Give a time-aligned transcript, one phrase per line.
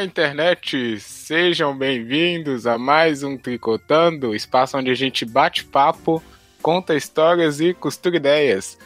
[0.00, 0.98] Olá, internet!
[0.98, 6.22] Sejam bem-vindos a mais um Tricotando, espaço onde a gente bate papo,
[6.62, 8.78] conta histórias e costura ideias.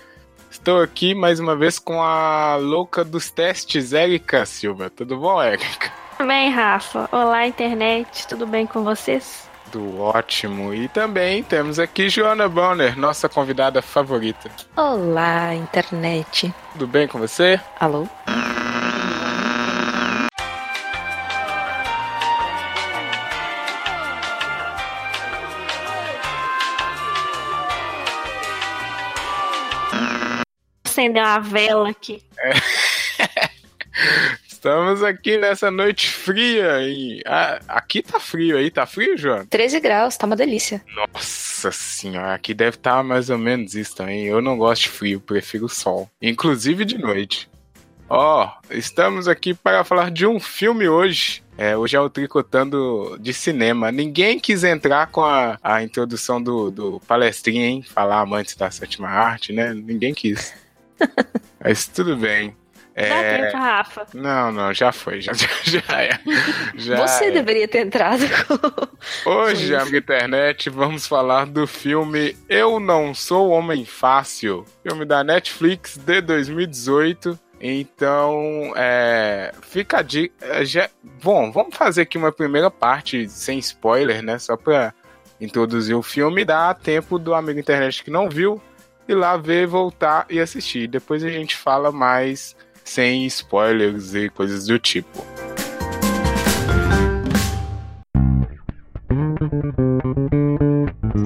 [0.50, 4.90] Estou aqui mais uma vez com a louca dos testes, Érica Silva.
[4.90, 5.92] Tudo bom, Érica?
[6.18, 7.08] Tudo bem, Rafa.
[7.12, 8.26] Olá, internet.
[8.26, 9.48] Tudo bem com vocês?
[9.70, 10.74] Tudo ótimo.
[10.74, 14.50] E também temos aqui Joana Bonner, nossa convidada favorita.
[14.76, 16.52] Olá, internet.
[16.72, 17.60] Tudo bem com você?
[17.78, 18.04] Alô?
[31.04, 32.22] Acender uma vela aqui.
[32.38, 32.52] É.
[34.48, 36.80] Estamos aqui nessa noite fria.
[36.82, 37.22] E...
[37.26, 39.44] Ah, aqui tá frio aí, tá frio, João?
[39.46, 40.82] 13 graus, tá uma delícia.
[40.96, 44.24] Nossa senhora, aqui deve estar tá mais ou menos isso também.
[44.24, 46.08] Eu não gosto de frio, prefiro o sol.
[46.20, 47.48] Inclusive de noite.
[48.08, 51.42] Ó, oh, estamos aqui para falar de um filme hoje.
[51.56, 53.92] É, hoje é o Tricotando de Cinema.
[53.92, 57.82] Ninguém quis entrar com a, a introdução do, do palestrinho, hein?
[57.82, 59.72] Falar amantes da sétima arte, né?
[59.72, 60.52] Ninguém quis.
[61.62, 62.56] Mas tudo bem.
[62.94, 63.08] É...
[63.08, 64.06] Dá tempo, Rafa.
[64.14, 65.20] Não, não, já foi.
[65.20, 65.32] Já,
[65.64, 66.20] já, é.
[66.76, 67.30] Já Você é.
[67.32, 69.28] deveria ter entrado com...
[69.28, 74.64] Hoje, amiga internet, vamos falar do filme Eu Não Sou Homem Fácil.
[74.86, 77.38] Filme da Netflix de 2018.
[77.60, 80.34] Então, é, fica a dica.
[80.40, 80.88] É, já,
[81.22, 84.38] bom, vamos fazer aqui uma primeira parte sem spoiler, né?
[84.38, 84.94] Só pra
[85.40, 88.60] introduzir o filme dar tempo do amigo internet que não viu
[89.08, 90.88] ir lá ver, voltar e assistir.
[90.88, 95.24] Depois a gente fala mais sem spoilers e coisas do tipo.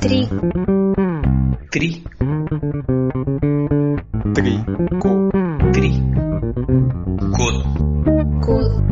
[0.00, 0.28] Tri.
[1.70, 2.02] Tri.
[4.34, 4.64] Tri.
[5.00, 5.28] Co.
[5.72, 5.92] Tri.
[7.36, 7.46] Co.
[8.40, 8.88] Co.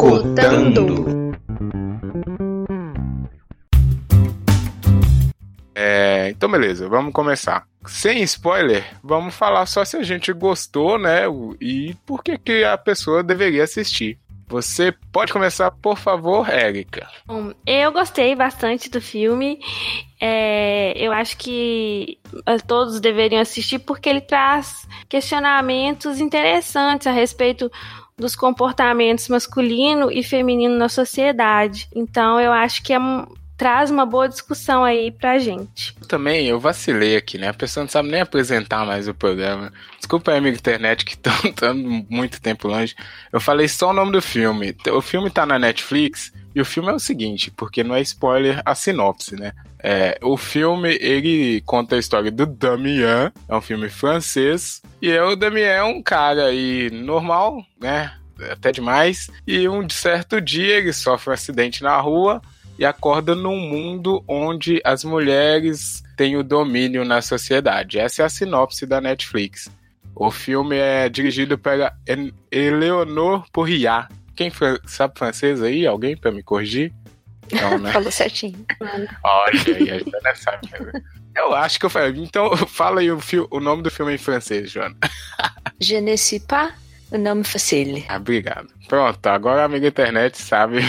[0.00, 1.36] Tricotando.
[5.74, 7.66] É, então beleza, vamos começar.
[7.86, 11.24] Sem spoiler, vamos falar só se a gente gostou, né?
[11.60, 14.18] E por que, que a pessoa deveria assistir.
[14.48, 17.06] Você pode começar, por favor, Érica.
[17.24, 19.60] Bom, eu gostei bastante do filme.
[20.20, 27.70] É, eu acho que eh, todos deveriam assistir porque ele traz questionamentos interessantes a respeito
[28.20, 31.88] dos comportamentos masculino e feminino na sociedade.
[31.94, 32.98] Então, eu acho que é
[33.60, 35.94] traz uma boa discussão aí pra gente.
[36.08, 37.48] Também eu vacilei aqui, né?
[37.48, 39.70] A pessoa não sabe nem apresentar mais o programa.
[39.98, 41.12] Desculpa aí, amigo internet, que
[41.46, 41.74] estão
[42.08, 42.94] muito tempo longe.
[43.30, 44.74] Eu falei só o nome do filme.
[44.90, 48.60] O filme tá na Netflix e o filme é o seguinte, porque não é spoiler
[48.64, 49.52] a sinopse, né?
[49.82, 55.36] É, o filme, ele conta a história do Damien, é um filme francês, e o
[55.36, 58.12] Damien é um cara aí normal, né?
[58.50, 59.30] Até demais.
[59.46, 62.40] E um certo dia ele sofre um acidente na rua
[62.78, 67.98] e acorda num mundo onde as mulheres têm o domínio na sociedade.
[67.98, 69.70] Essa é a sinopse da Netflix.
[70.14, 71.92] O filme é dirigido pela
[72.50, 74.08] Eleonore Poiriat.
[74.40, 74.50] Quem
[74.86, 75.86] sabe francês aí?
[75.86, 76.90] Alguém para me corrigir?
[77.52, 77.92] Não, né?
[77.92, 78.64] Falou certinho.
[79.22, 80.70] Olha aí, a Joana sabe.
[81.36, 82.22] Eu acho que eu falei.
[82.22, 83.20] Então, fala aí o,
[83.50, 84.96] o nome do filme em francês, Joana.
[85.78, 86.72] Je ne sais pas
[87.12, 88.06] o nome facile.
[88.08, 88.68] Ah, obrigado.
[88.88, 90.80] Pronto, agora a amiga internet sabe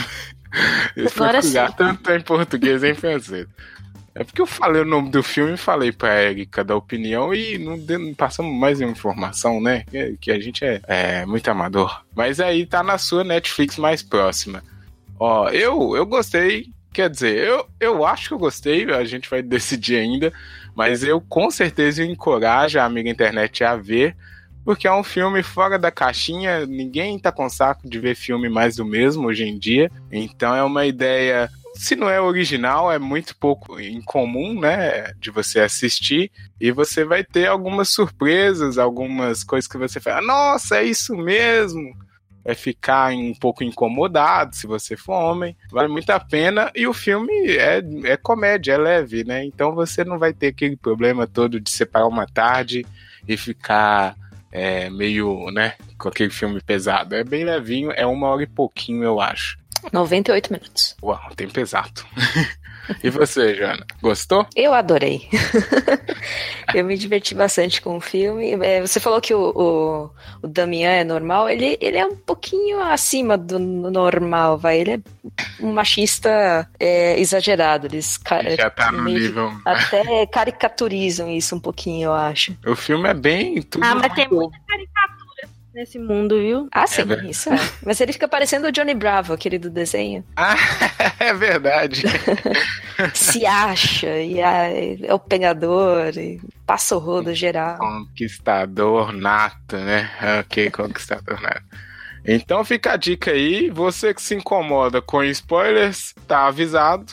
[1.42, 1.76] sim.
[1.76, 3.48] tanto em português e em francês.
[4.14, 7.58] É porque eu falei o nome do filme e falei pra Erika da opinião e
[7.58, 9.86] não, não passamos mais informação, né?
[9.90, 12.04] Que, que a gente é, é, muito amador.
[12.14, 14.64] Mas aí tá na sua Netflix mais próxima.
[15.18, 16.68] Ó, eu, eu gostei.
[16.94, 20.34] Quer dizer, eu, eu acho que eu gostei, a gente vai decidir ainda.
[20.76, 24.16] Mas eu com certeza encorajo a amiga internet a ver
[24.64, 28.76] porque é um filme fora da caixinha, ninguém tá com saco de ver filme mais
[28.76, 29.92] do mesmo hoje em dia.
[30.12, 31.50] Então é uma ideia,
[31.82, 37.24] se não é original, é muito pouco incomum, né, de você assistir e você vai
[37.24, 41.92] ter algumas surpresas, algumas coisas que você fala, nossa, é isso mesmo.
[42.46, 46.72] É ficar um pouco incomodado se você for homem, vale muito a pena.
[46.76, 49.44] E o filme é, é comédia, é leve, né?
[49.44, 52.86] Então você não vai ter aquele problema todo de separar uma tarde
[53.28, 54.16] e ficar
[54.52, 57.16] é, meio, né, com aquele filme pesado.
[57.16, 59.61] É bem levinho, é uma hora e pouquinho, eu acho.
[59.92, 60.96] 98 minutos.
[61.02, 62.06] Uau, tempo exato.
[63.04, 63.86] E você, Joana?
[64.02, 64.46] Gostou?
[64.56, 65.28] Eu adorei.
[66.74, 68.52] eu me diverti bastante com o filme.
[68.62, 70.10] É, você falou que o, o,
[70.42, 71.50] o Damian é normal.
[71.50, 74.80] Ele, ele é um pouquinho acima do normal, vai.
[74.80, 75.00] Ele é
[75.60, 77.88] um machista é, exagerado.
[77.88, 78.20] Eles
[78.58, 79.52] já tá no nível.
[79.66, 82.58] Até caricaturizam isso um pouquinho, eu acho.
[82.66, 83.62] O filme é bem.
[83.62, 84.58] Tudo ah, mas tem muita
[85.74, 86.68] nesse mundo, viu?
[86.72, 87.58] Ah, sim, é isso é.
[87.86, 90.24] Mas ele fica parecendo o Johnny Bravo, aquele do desenho.
[90.36, 90.56] Ah,
[91.20, 92.04] é verdade.
[93.14, 97.78] Se acha, e é o pegador, e passa o rodo geral.
[97.78, 100.10] Conquistador nato, né?
[100.42, 101.64] Ok, conquistador nato.
[102.26, 107.12] Então fica a dica aí, você que se incomoda com spoilers, tá avisado.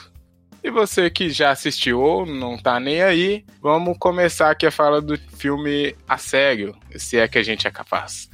[0.63, 5.01] E você que já assistiu ou não tá nem aí, vamos começar aqui a falar
[5.01, 8.29] do filme a sério, se é que a gente é capaz.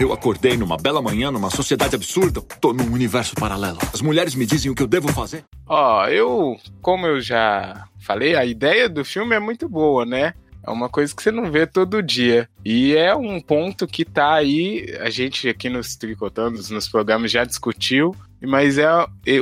[0.00, 2.40] Eu acordei numa bela manhã, numa sociedade absurda.
[2.60, 3.78] Tô num universo paralelo.
[3.92, 5.44] As mulheres me dizem o que eu devo fazer.
[5.66, 10.34] Ó, oh, eu, como eu já falei, a ideia do filme é muito boa, né?
[10.66, 12.48] É uma coisa que você não vê todo dia.
[12.64, 17.44] E é um ponto que tá aí, a gente aqui nos Tricotando, nos programas já
[17.44, 18.88] discutiu, mas é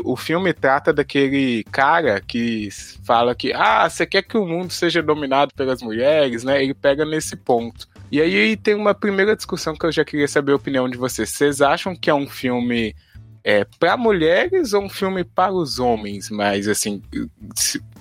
[0.04, 2.68] o filme trata daquele cara que
[3.04, 6.62] fala que ah, você quer que o mundo seja dominado pelas mulheres, né?
[6.62, 7.88] Ele pega nesse ponto.
[8.12, 11.30] E aí tem uma primeira discussão que eu já queria saber a opinião de vocês.
[11.30, 12.94] Vocês acham que é um filme
[13.42, 17.02] é, para mulheres ou um filme para os homens, mas assim,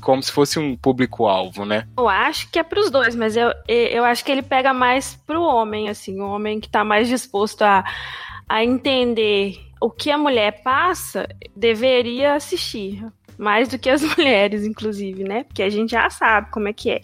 [0.02, 1.88] como se fosse um público-alvo, né?
[1.98, 5.16] Eu acho que é para os dois, mas eu, eu acho que ele pega mais
[5.26, 7.82] para o homem, assim, o homem que está mais disposto a,
[8.50, 11.26] a entender o que a mulher passa,
[11.56, 13.02] deveria assistir.
[13.38, 15.46] Mais do que as mulheres, inclusive, né?
[15.46, 17.02] Porque a gente já sabe como é que é.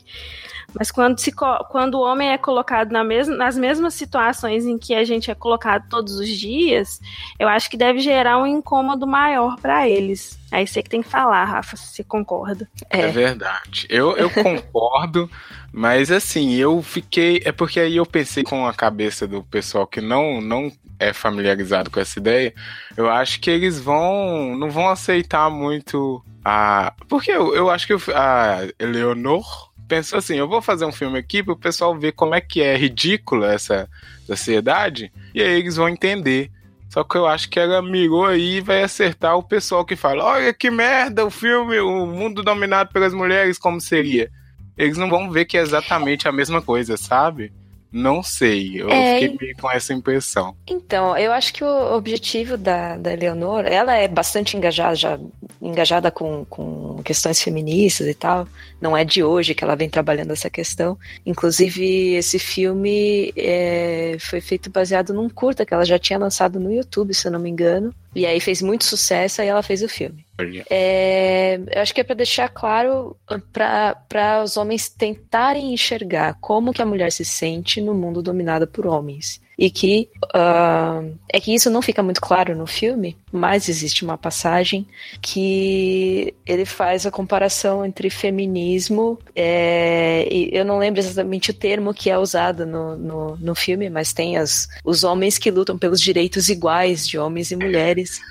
[0.73, 4.93] Mas quando, se, quando o homem é colocado na mesma, nas mesmas situações em que
[4.93, 6.99] a gente é colocado todos os dias,
[7.39, 10.37] eu acho que deve gerar um incômodo maior para eles.
[10.51, 12.69] Aí você que tem que falar, Rafa, se você concorda.
[12.89, 13.87] É, é verdade.
[13.89, 15.29] Eu, eu concordo,
[15.71, 17.41] mas assim, eu fiquei.
[17.43, 21.89] É porque aí eu pensei com a cabeça do pessoal que não, não é familiarizado
[21.89, 22.53] com essa ideia.
[22.95, 24.55] Eu acho que eles vão.
[24.57, 26.93] não vão aceitar muito a.
[27.07, 31.41] Porque eu, eu acho que a Eleonor pensou assim: eu vou fazer um filme aqui
[31.41, 33.89] para o pessoal ver como é que é ridícula essa
[34.25, 36.51] sociedade, e aí eles vão entender.
[36.89, 40.23] Só que eu acho que ela mirou aí e vai acertar o pessoal que fala:
[40.23, 44.29] olha que merda o filme, o mundo dominado pelas mulheres, como seria.
[44.77, 47.51] Eles não vão ver que é exatamente a mesma coisa, sabe?
[47.91, 50.55] Não sei, eu é, fiquei meio com essa impressão.
[50.67, 55.19] Então, eu acho que o objetivo da, da Eleonor, ela é bastante engajada, já,
[55.61, 58.47] engajada com, com questões feministas e tal.
[58.81, 60.97] Não é de hoje que ela vem trabalhando essa questão.
[61.25, 66.71] Inclusive, esse filme é, foi feito baseado num curta que ela já tinha lançado no
[66.71, 67.93] YouTube, se eu não me engano.
[68.15, 70.25] E aí fez muito sucesso, e ela fez o filme.
[70.69, 73.15] É, eu acho que é para deixar claro
[73.51, 78.87] para os homens tentarem enxergar como que a mulher se sente no mundo dominado por
[78.87, 84.03] homens e que uh, é que isso não fica muito claro no filme, mas existe
[84.03, 84.85] uma passagem
[85.19, 91.93] que ele faz a comparação entre feminismo é, e eu não lembro exatamente o termo
[91.93, 95.99] que é usado no, no, no filme, mas tem as, os homens que lutam pelos
[95.99, 98.21] direitos iguais de homens e mulheres.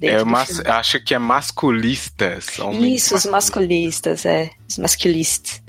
[0.00, 2.58] É, mas, acho que é masculistas.
[2.80, 4.50] Isso, os masculistas, é.
[4.68, 5.62] Os masculistas.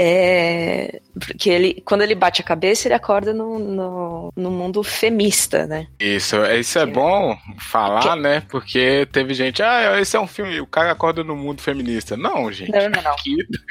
[0.00, 5.66] É, porque ele, quando ele bate a cabeça, ele acorda no, no, no mundo femista,
[5.66, 5.88] né?
[5.98, 8.14] Isso, isso é bom falar, que...
[8.14, 8.42] né?
[8.48, 12.16] Porque teve gente, ah, esse é um filme, o cara acorda no mundo feminista.
[12.16, 12.70] Não, gente.
[12.70, 13.16] Não, não, não.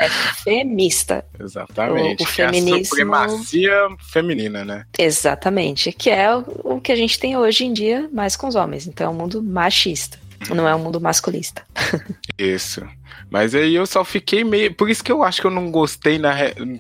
[0.02, 0.10] É
[0.44, 1.24] femista.
[1.40, 2.24] Exatamente.
[2.24, 2.76] O, o feminismo...
[2.76, 4.86] É a supremacia feminina, né?
[5.00, 5.94] Exatamente.
[5.94, 6.44] Que é o,
[6.76, 8.86] o que a gente tem hoje em dia mais com os homens.
[8.86, 10.20] Então é um mundo machista.
[10.54, 11.64] Não é um mundo masculista.
[12.38, 12.86] Isso.
[13.30, 14.74] Mas aí eu só fiquei meio.
[14.74, 16.34] Por isso que eu acho que eu não gostei na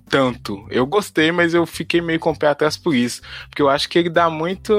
[0.09, 0.65] tanto.
[0.69, 3.21] Eu gostei, mas eu fiquei meio com o pé atrás por isso.
[3.49, 4.73] Porque eu acho que ele dá muito,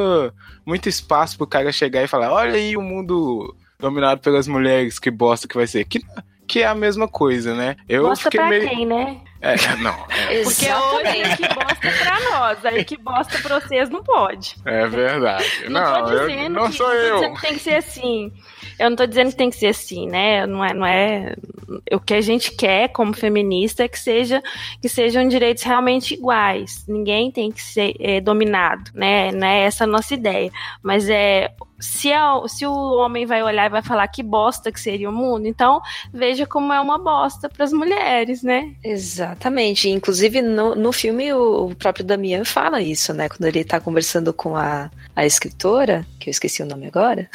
[0.64, 5.10] muito espaço pro cara chegar e falar: olha aí o mundo dominado pelas mulheres, que
[5.10, 5.84] bosta que vai ser.
[5.84, 6.00] Que,
[6.46, 7.76] que é a mesma coisa, né?
[7.88, 8.68] Eu bosta fiquei pra meio...
[8.68, 9.20] quem, né?
[9.40, 9.94] É, não.
[10.08, 10.42] É.
[10.44, 14.56] Porque hoje é que bosta pra nós, aí que bosta pra vocês não pode.
[14.64, 15.68] É verdade.
[15.68, 17.34] Não, não tô dizendo eu, não que, sou eu.
[17.34, 18.32] Que tem que ser assim.
[18.78, 20.46] Eu não tô dizendo que tem que ser assim, né?
[20.46, 21.34] Não é, não é.
[21.92, 24.42] O que a gente quer como feminista é que, seja,
[24.80, 26.84] que sejam direitos realmente iguais.
[26.88, 29.32] Ninguém tem que ser é, dominado, né?
[29.32, 30.50] Não é essa a nossa ideia.
[30.82, 32.18] Mas é se, é,
[32.48, 35.80] se o homem vai olhar e vai falar que bosta que seria o mundo, então
[36.12, 38.74] veja como é uma bosta para as mulheres, né?
[38.82, 39.88] Exatamente.
[39.88, 43.28] Inclusive, no, no filme, o, o próprio Damian fala isso, né?
[43.28, 47.28] Quando ele tá conversando com a, a escritora, que eu esqueci o nome agora.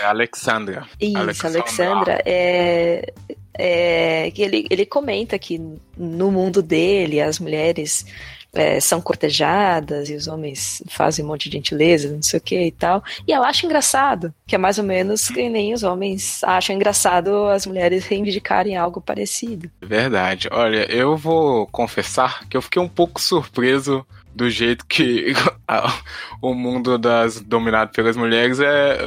[0.00, 0.86] é Alexandra.
[1.00, 1.60] Isso, Alexandra.
[1.60, 3.12] Alexandra é,
[3.56, 5.60] é, ele, ele comenta que
[5.96, 8.06] no mundo dele, as mulheres
[8.52, 12.60] é, são cortejadas e os homens fazem um monte de gentileza, não sei o que
[12.60, 13.02] e tal.
[13.26, 17.46] E ela acha engraçado, que é mais ou menos que nem os homens acham engraçado
[17.46, 19.70] as mulheres reivindicarem algo parecido.
[19.80, 20.48] Verdade.
[20.50, 24.04] Olha, eu vou confessar que eu fiquei um pouco surpreso
[24.40, 25.34] do jeito que
[26.40, 28.98] o mundo das dominado pelas mulheres é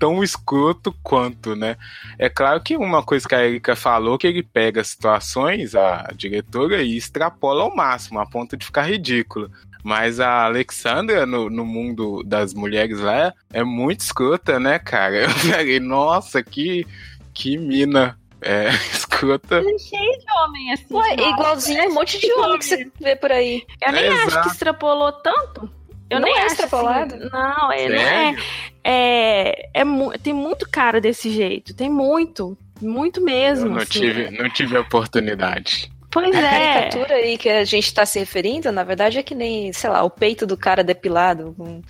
[0.00, 1.76] tão escroto quanto, né?
[2.18, 6.82] É claro que uma coisa que a Erika falou, que ele pega situações, a diretora,
[6.82, 9.48] e extrapola ao máximo, a ponto de ficar ridículo.
[9.84, 15.22] Mas a Alexandra, no, no mundo das mulheres lá, é muito escrota, né, cara?
[15.22, 16.84] Eu falei, nossa, que,
[17.32, 19.56] que mina é, escrota.
[19.56, 20.86] É cheio de homem, assim.
[20.90, 23.62] Ué, igualzinho um monte de homem que você vê por aí.
[23.84, 24.48] Eu nem é, acho exato.
[24.48, 25.68] que extrapolou tanto.
[26.10, 27.14] Eu não nem é acho extrapolado.
[27.14, 28.36] Assim, não, é, não é.
[28.84, 29.84] é, é
[30.22, 31.72] tem muito cara desse jeito.
[31.74, 32.58] Tem muito.
[32.80, 33.66] Muito mesmo.
[33.66, 34.00] Eu não, assim.
[34.00, 35.90] tive, não tive a oportunidade.
[36.10, 36.38] Pois é.
[36.38, 39.88] A caricatura aí que a gente está se referindo, na verdade, é que nem, sei
[39.90, 41.82] lá, o peito do cara depilado com,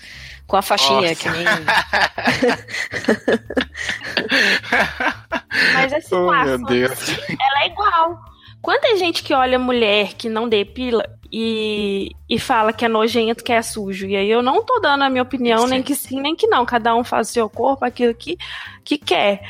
[0.46, 1.14] com a faixinha, Nossa.
[1.16, 1.44] que nem.
[5.84, 7.08] Mas assim, oh, meu Deus.
[7.28, 8.18] ela é igual.
[8.60, 13.52] Quanta gente que olha mulher que não depila e, e fala que é nojento, que
[13.52, 14.06] é sujo.
[14.06, 15.68] E aí eu não tô dando a minha opinião, sim.
[15.68, 16.64] nem que sim, nem que não.
[16.64, 18.38] Cada um faz o seu corpo aquilo que,
[18.84, 19.42] que quer.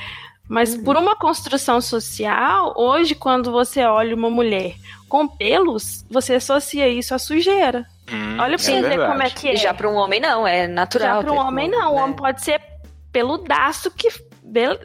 [0.49, 0.85] Mas uhum.
[0.85, 4.75] por uma construção social, hoje, quando você olha uma mulher
[5.09, 7.87] com pelos, você associa isso à sujeira.
[8.13, 9.57] Hum, olha pra é você ver como é que é.
[9.57, 11.17] Já para um homem, não, é natural.
[11.19, 11.93] Já para um homem, não.
[11.93, 12.03] O né?
[12.03, 12.61] homem pode ser
[13.13, 14.09] peludaço que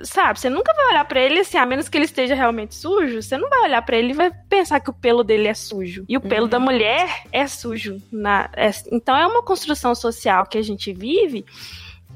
[0.03, 3.21] sabe, você nunca vai olhar para ele assim, a menos que ele esteja realmente sujo,
[3.21, 6.05] você não vai olhar para ele e vai pensar que o pelo dele é sujo.
[6.07, 6.49] E o pelo uhum.
[6.49, 8.01] da mulher é sujo.
[8.11, 11.45] Na, é, então é uma construção social que a gente vive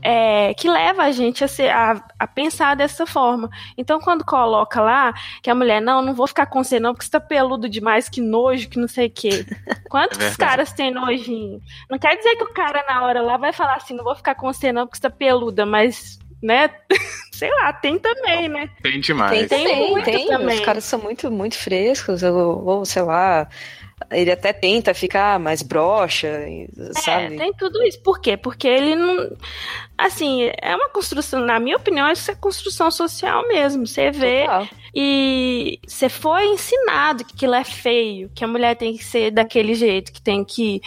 [0.03, 3.49] é, que leva a gente a, ser, a, a, pensar dessa forma.
[3.77, 7.05] Então, quando coloca lá que a mulher, não, não vou ficar com você, não, porque
[7.05, 9.45] você tá peludo demais, que nojo, que não sei o quê.
[9.89, 11.61] Quantos é caras têm nojinho?
[11.89, 14.35] Não quer dizer que o cara na hora lá vai falar assim, não vou ficar
[14.35, 16.69] com você, não, porque você tá peluda, mas né?
[17.31, 18.69] Sei lá, tem também, né?
[18.81, 19.47] Tem demais.
[19.47, 20.27] Tem, tem, tem.
[20.27, 20.59] Também.
[20.59, 23.49] Os caras são muito, muito frescos, ou, ou sei lá,
[24.11, 26.39] ele até tenta ficar mais broxa,
[27.03, 27.35] sabe?
[27.35, 28.01] É, tem tudo isso.
[28.01, 28.37] Por quê?
[28.37, 29.35] Porque ele não.
[29.97, 33.85] Assim, é uma construção, na minha opinião, isso é construção social mesmo.
[33.85, 34.67] Você vê Total.
[34.93, 39.75] e você foi ensinado que aquilo é feio, que a mulher tem que ser daquele
[39.75, 40.81] jeito, que tem que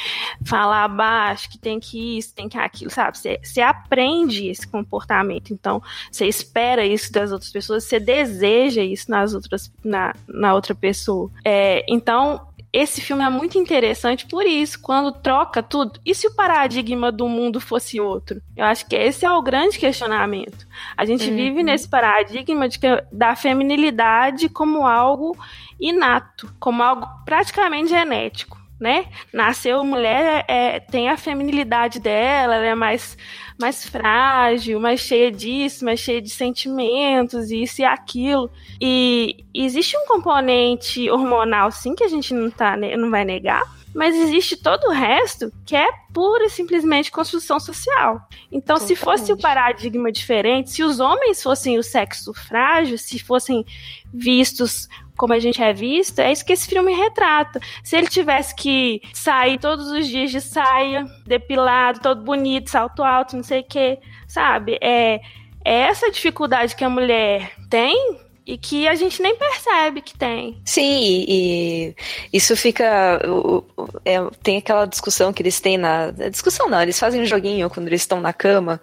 [0.45, 3.17] falar baixo, que tem que isso, tem que aquilo, sabe?
[3.17, 5.53] Você, você aprende esse comportamento.
[5.53, 10.75] Então, você espera isso das outras pessoas, você deseja isso nas outras, na, na outra
[10.75, 11.31] pessoa.
[11.45, 16.01] É, então, esse filme é muito interessante por isso, quando troca tudo.
[16.05, 18.41] E se o paradigma do mundo fosse outro?
[18.57, 20.67] Eu acho que esse é o grande questionamento.
[20.97, 21.37] A gente uhum.
[21.37, 25.37] vive nesse paradigma de que, da feminilidade como algo
[25.81, 29.07] inato, como algo praticamente genético né?
[29.33, 33.17] Nasceu mulher, é, tem a feminilidade dela, ela é mais,
[33.59, 38.51] mais frágil, mais cheia disso, mais cheia de sentimentos, isso e aquilo.
[38.81, 43.63] E existe um componente hormonal, sim, que a gente não, tá, não vai negar,
[43.95, 48.21] mas existe todo o resto que é pura e simplesmente construção social.
[48.53, 48.89] Então, Totalmente.
[48.89, 53.65] se fosse o paradigma diferente, se os homens fossem o sexo frágil, se fossem
[54.13, 54.87] vistos
[55.17, 57.61] como a gente é visto, é isso que esse filme retrata.
[57.83, 63.37] Se ele tivesse que sair todos os dias de saia, depilado, todo bonito, salto alto,
[63.37, 64.79] não sei o quê, sabe?
[64.81, 65.21] É,
[65.65, 70.61] é essa dificuldade que a mulher tem e que a gente nem percebe que tem.
[70.65, 71.95] Sim, e
[72.33, 73.21] isso fica.
[74.05, 76.13] É, tem aquela discussão que eles têm na.
[76.13, 78.81] Discussão não, eles fazem um joguinho quando eles estão na cama,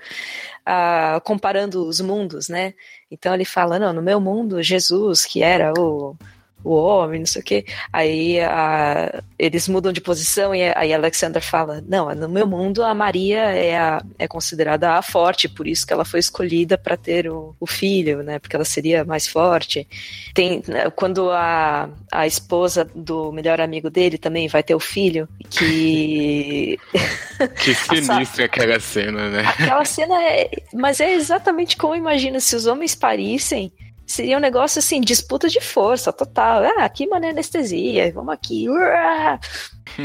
[0.67, 2.73] uh, comparando os mundos, né?
[3.13, 6.15] Então ele fala: não, no meu mundo, Jesus, que era o
[6.63, 7.65] o homem, não sei o quê.
[7.91, 12.93] Aí a, eles mudam de posição e aí Alexander fala: Não, no meu mundo a
[12.93, 17.29] Maria é, a, é considerada a forte, por isso que ela foi escolhida para ter
[17.29, 18.39] o, o, filho, né?
[18.39, 19.87] Porque ela seria mais forte.
[20.33, 25.27] Tem né, quando a, a esposa do melhor amigo dele também vai ter o filho,
[25.49, 26.79] que.
[27.61, 29.41] Que sinistra aquela cena, né?
[29.45, 30.49] Aquela cena é.
[30.73, 33.71] Mas é exatamente como imagina se os homens parissem
[34.05, 36.63] seria um negócio assim, disputa de força total.
[36.63, 38.67] Ah, aqui mané anestesia, vamos aqui.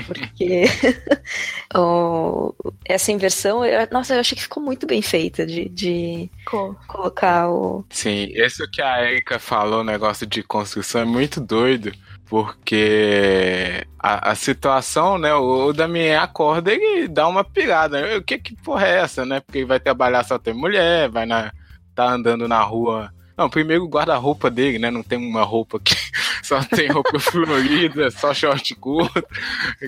[0.06, 0.64] Porque
[1.74, 6.30] oh, essa inversão, eu, nossa, eu achei que ficou muito bem feita de, de
[6.86, 7.84] colocar o.
[7.90, 11.92] Sim, isso que a Erika falou, o negócio de construção, é muito doido
[12.28, 15.34] porque a, a, situação, né?
[15.34, 18.18] O, o Damien acorda e dá uma pirada.
[18.18, 19.40] O que que porra é essa, né?
[19.40, 21.50] Porque ele vai trabalhar só tem mulher, vai na.
[21.94, 24.90] tá andando na rua não, primeiro o guarda-roupa dele, né?
[24.90, 25.94] Não tem uma roupa que
[26.42, 29.24] só tem roupa florida, só short curto.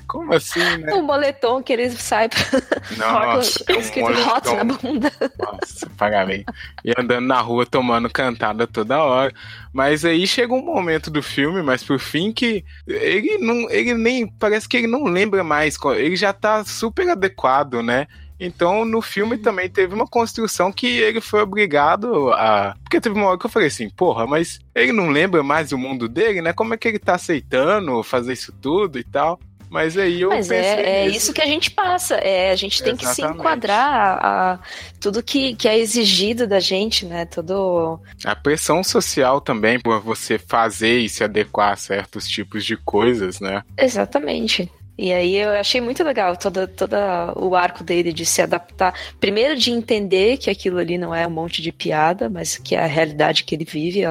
[0.07, 0.95] Como assim, né?
[0.95, 2.97] Um moletom que eles saem pra...
[2.97, 5.13] Nossa, é um escrito hot na bunda.
[5.37, 6.55] Nossa, pagamento.
[6.85, 9.35] E andando na rua tomando cantada toda hora.
[9.73, 14.29] Mas aí chega um momento do filme, mas por fim que ele não, ele nem
[14.29, 18.07] parece que ele não lembra mais, ele já tá super adequado, né?
[18.41, 19.43] Então, no filme uhum.
[19.43, 22.75] também teve uma construção que ele foi obrigado a.
[22.83, 25.79] Porque teve uma hora que eu falei assim, porra, mas ele não lembra mais o
[25.79, 26.55] mundo dele, né?
[26.55, 29.39] Como é que ele tá aceitando fazer isso tudo e tal?
[29.71, 32.17] Mas aí eu Mas é, é, isso que a gente passa.
[32.17, 33.15] É, a gente tem Exatamente.
[33.15, 34.59] que se enquadrar a, a,
[35.01, 37.25] tudo que, que é exigido da gente, né?
[37.25, 38.01] Todo...
[38.25, 43.39] A pressão social também por você fazer e se adequar a certos tipos de coisas,
[43.39, 43.63] né?
[43.79, 44.69] Exatamente.
[45.03, 46.95] E aí eu achei muito legal todo, todo
[47.37, 48.95] o arco dele de se adaptar.
[49.19, 52.85] Primeiro de entender que aquilo ali não é um monte de piada, mas que é
[52.85, 54.03] a realidade que ele vive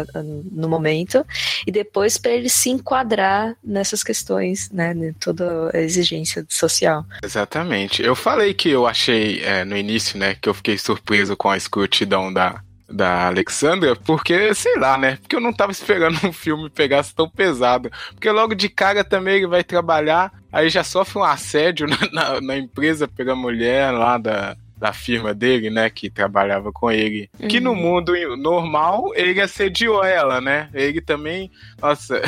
[0.51, 1.23] no momento.
[1.67, 4.95] E depois para ele se enquadrar nessas questões, né?
[5.19, 7.05] Toda a exigência social.
[7.23, 8.01] Exatamente.
[8.01, 11.57] Eu falei que eu achei é, no início, né, que eu fiquei surpreso com a
[11.57, 15.17] escrutidão da, da Alexandra, porque, sei lá, né?
[15.17, 17.91] Porque eu não tava esperando um filme pegasse tão pesado.
[18.13, 22.41] Porque logo de cara também ele vai trabalhar, aí já sofre um assédio na, na,
[22.41, 27.47] na empresa pela mulher lá da, da firma dele, né, que trabalhava com ele, uhum.
[27.47, 27.75] que no uhum.
[27.75, 30.69] mundo normal ele assediou ela, né?
[30.73, 32.21] Ele também, nossa,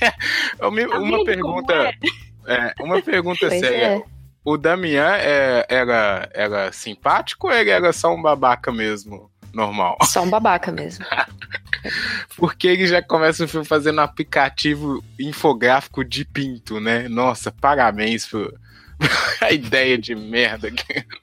[0.62, 1.94] uma pergunta, é?
[2.46, 3.96] é, uma pergunta séria.
[3.96, 4.02] É.
[4.44, 9.28] O Damian é, era, era simpático ou ele era só um babaca mesmo?
[9.56, 9.96] Normal.
[10.04, 11.04] Só um babaca mesmo.
[12.36, 17.08] Porque ele já começa o filme fazendo um aplicativo infográfico de pinto, né?
[17.08, 18.54] Nossa, parabéns por
[19.40, 20.68] a ideia de merda.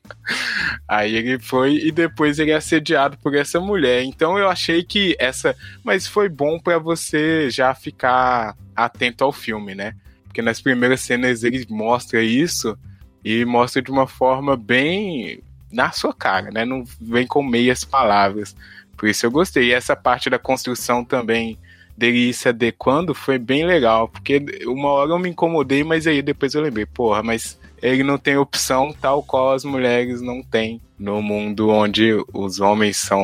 [0.88, 4.04] Aí ele foi e depois ele é assediado por essa mulher.
[4.04, 5.56] Então eu achei que essa.
[5.84, 9.93] Mas foi bom para você já ficar atento ao filme, né?
[10.24, 12.78] Porque nas primeiras cenas ele mostra isso
[13.24, 16.63] e mostra de uma forma bem na sua cara, né?
[16.63, 18.55] Não vem com meias palavras.
[18.95, 19.69] Por isso eu gostei.
[19.69, 21.57] E essa parte da construção também
[21.97, 26.53] dele se adequando foi bem legal, porque uma hora eu me incomodei, mas aí depois
[26.53, 31.21] eu lembrei, porra, mas ele não tem opção tal qual as mulheres não têm no
[31.21, 33.21] mundo onde os homens são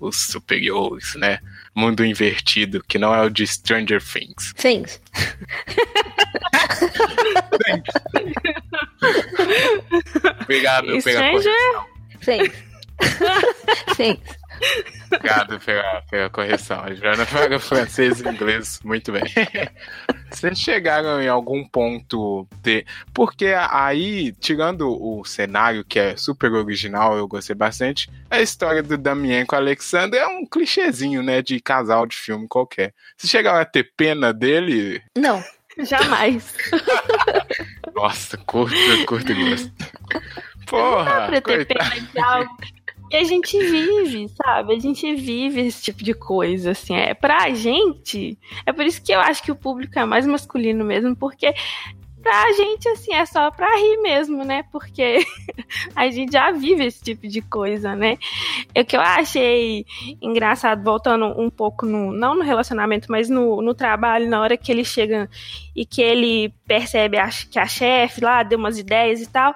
[0.00, 1.38] os superiores, né?
[1.74, 4.52] Mundo invertido, que não é o de Stranger Things.
[4.54, 5.00] Things.
[10.42, 11.52] obrigado Stranger
[12.20, 12.52] Things.
[13.96, 14.39] Things.
[15.06, 16.80] Obrigado pela, pela correção.
[16.80, 19.22] A Joana fala francês e inglês muito bem.
[20.30, 22.84] Vocês chegaram em algum ponto de.
[23.12, 28.96] Porque aí, tirando o cenário, que é super original, eu gostei bastante, a história do
[28.96, 31.42] Damien com a Alexandra é um clichêzinho, né?
[31.42, 32.94] De casal de filme qualquer.
[33.16, 35.02] Vocês chegaram a ter pena dele?
[35.16, 35.42] Não.
[35.78, 36.54] Jamais.
[37.94, 39.72] Nossa, curto, curto gosto.
[40.66, 41.04] Porra!
[41.04, 41.90] Não dá pra ter coitado.
[41.90, 42.56] pena de algo
[43.10, 44.74] e a gente vive, sabe?
[44.74, 46.94] A gente vive esse tipo de coisa, assim.
[46.94, 48.38] É pra gente.
[48.64, 51.52] É por isso que eu acho que o público é mais masculino mesmo, porque
[52.22, 54.62] pra gente, assim, é só pra rir mesmo, né?
[54.70, 55.26] Porque
[55.96, 58.16] a gente já vive esse tipo de coisa, né?
[58.76, 59.84] O que eu achei
[60.22, 62.12] engraçado, voltando um pouco no.
[62.12, 65.28] Não no relacionamento, mas no, no trabalho, na hora que ele chega
[65.74, 69.52] e que ele percebe a, que a chefe lá deu umas ideias e tal.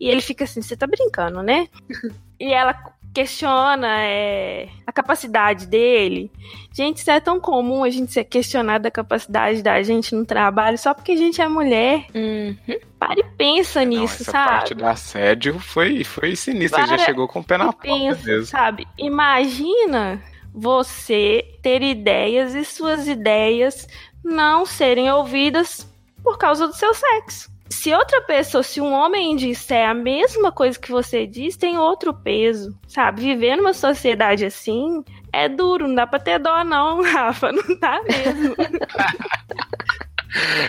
[0.00, 1.68] E ele fica assim, você tá brincando, né?
[2.38, 2.74] e ela
[3.12, 6.30] questiona é, a capacidade dele.
[6.72, 10.78] Gente, isso é tão comum a gente ser questionado da capacidade da gente no trabalho
[10.78, 12.06] só porque a gente é mulher.
[12.14, 12.56] Uhum.
[12.98, 14.48] Para e pensa Não, nisso, essa sabe?
[14.48, 17.88] A parte do assédio foi, foi sinistra, Para já chegou com o pé na porta
[17.88, 18.44] mesmo.
[18.44, 18.86] Sabe?
[18.96, 20.22] Imagina
[20.54, 23.88] você ter ideias e suas ideias
[24.22, 29.88] não serem ouvidas por causa do seu sexo se outra pessoa, se um homem disser
[29.88, 33.22] a mesma coisa que você diz, tem outro peso, sabe?
[33.22, 38.00] Viver numa sociedade assim é duro, não dá pra ter dó, não, Rafa, não dá
[38.02, 38.54] mesmo.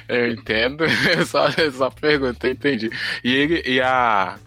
[0.07, 2.89] Eu entendo, eu só, eu só perguntei, entendi.
[3.23, 4.37] E ele, e a.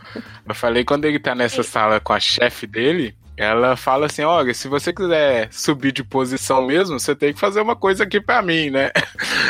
[0.47, 4.55] Eu falei, quando ele tá nessa sala com a chefe dele, ela fala assim: olha,
[4.55, 8.43] se você quiser subir de posição mesmo, você tem que fazer uma coisa aqui para
[8.43, 8.91] mim, né?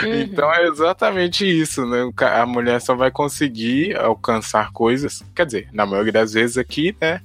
[0.03, 0.21] Uhum.
[0.23, 2.11] Então é exatamente isso, né?
[2.19, 7.21] A mulher só vai conseguir alcançar coisas, quer dizer, na maioria das vezes aqui, né?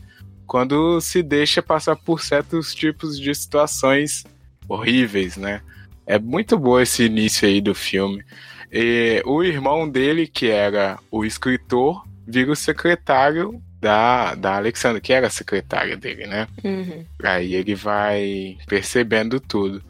[0.45, 4.23] Quando se deixa passar por certos tipos de situações
[4.67, 5.61] horríveis, né?
[6.05, 8.23] É muito bom esse início aí do filme.
[8.71, 15.13] E o irmão dele, que era o escritor, vira o secretário da, da Alexandra, que
[15.13, 16.47] era a secretária dele, né?
[16.63, 17.05] Uhum.
[17.23, 19.81] Aí ele vai percebendo tudo.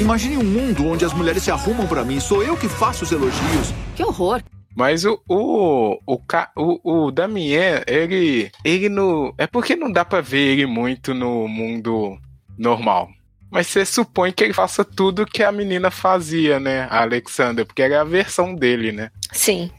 [0.00, 3.12] Imagine um mundo onde as mulheres se arrumam para mim, sou eu que faço os
[3.12, 3.72] elogios.
[3.96, 4.42] Que horror!
[4.76, 6.20] Mas o, o, o,
[6.56, 9.34] o, o Damien, ele, ele no.
[9.36, 12.16] É porque não dá pra ver ele muito no mundo
[12.56, 13.08] normal.
[13.50, 16.86] Mas você supõe que ele faça tudo que a menina fazia, né?
[16.90, 19.10] A Alexandra, porque era a versão dele, né?
[19.32, 19.70] Sim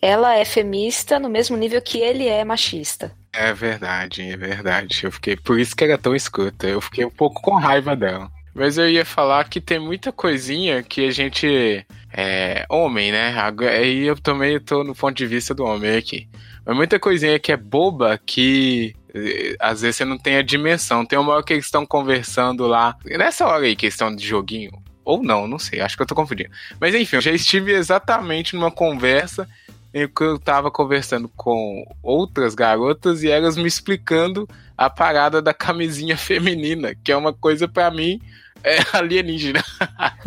[0.00, 3.12] ela é feminista no mesmo nível que ele é machista.
[3.32, 5.00] É verdade, é verdade.
[5.04, 6.66] Eu fiquei por isso que ela é tão escuta.
[6.66, 8.30] Eu fiquei um pouco com raiva dela.
[8.54, 13.32] Mas eu ia falar que tem muita coisinha que a gente é homem, né?
[13.70, 16.28] Aí eu também tô no ponto de vista do homem aqui.
[16.66, 21.06] Mas muita coisinha que é boba que eh, às vezes você não tem a dimensão.
[21.06, 22.96] Tem uma hora que eles estão conversando lá.
[23.04, 24.72] Nessa hora aí, questão de joguinho.
[25.04, 26.50] Ou não, não sei, acho que eu tô confundindo.
[26.80, 33.22] Mas enfim, eu já estive exatamente numa conversa que eu tava conversando com outras garotas
[33.22, 38.20] e elas me explicando a parada da camisinha feminina, que é uma coisa para mim
[38.62, 39.62] é alienígena.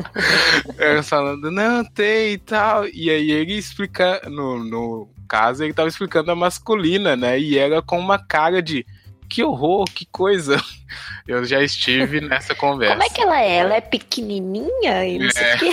[0.77, 2.87] elas falando, não, tem e tal.
[2.87, 7.39] E aí ele explica, no, no caso, ele tava explicando a masculina, né?
[7.39, 8.85] E era com uma cara de
[9.33, 10.63] que horror, que coisa.
[11.27, 12.93] Eu já estive nessa conversa.
[12.93, 13.55] Como é que ela é?
[13.55, 15.31] Ela é pequenininha e não é.
[15.31, 15.71] sei o quê?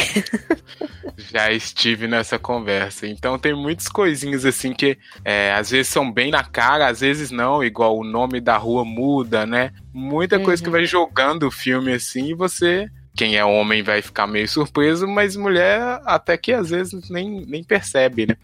[1.31, 3.07] Já estive nessa conversa.
[3.07, 7.31] Então tem muitas coisinhas assim que é, às vezes são bem na cara, às vezes
[7.31, 9.73] não, igual o nome da rua muda, né?
[9.93, 10.45] Muita uhum.
[10.45, 14.49] coisa que vai jogando o filme assim e você quem é homem vai ficar meio
[14.49, 18.37] surpreso, mas mulher até que às vezes nem, nem percebe, né?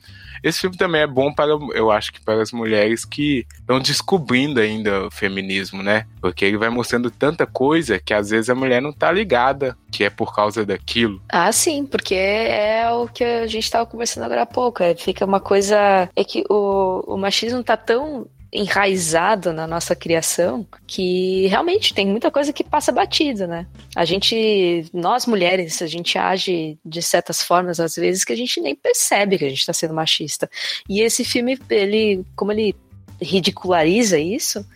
[0.42, 4.60] Esse filme também é bom para, eu acho que para as mulheres que estão descobrindo
[4.60, 6.06] ainda o feminismo, né?
[6.20, 10.04] Porque ele vai mostrando tanta coisa que às vezes a mulher não tá ligada que
[10.04, 11.22] é por causa daquilo.
[11.28, 14.82] Ah, sim, porque é o que a gente estava conversando agora há pouco.
[14.82, 16.10] É, fica uma coisa.
[16.14, 22.30] É que o, o machismo tá tão enraizado na nossa criação que realmente tem muita
[22.30, 23.66] coisa que passa batido, né?
[23.94, 28.60] A gente, nós mulheres, a gente age de certas formas às vezes que a gente
[28.60, 30.48] nem percebe que a gente está sendo machista.
[30.88, 32.74] E esse filme, ele, como ele
[33.20, 34.66] ridiculariza isso,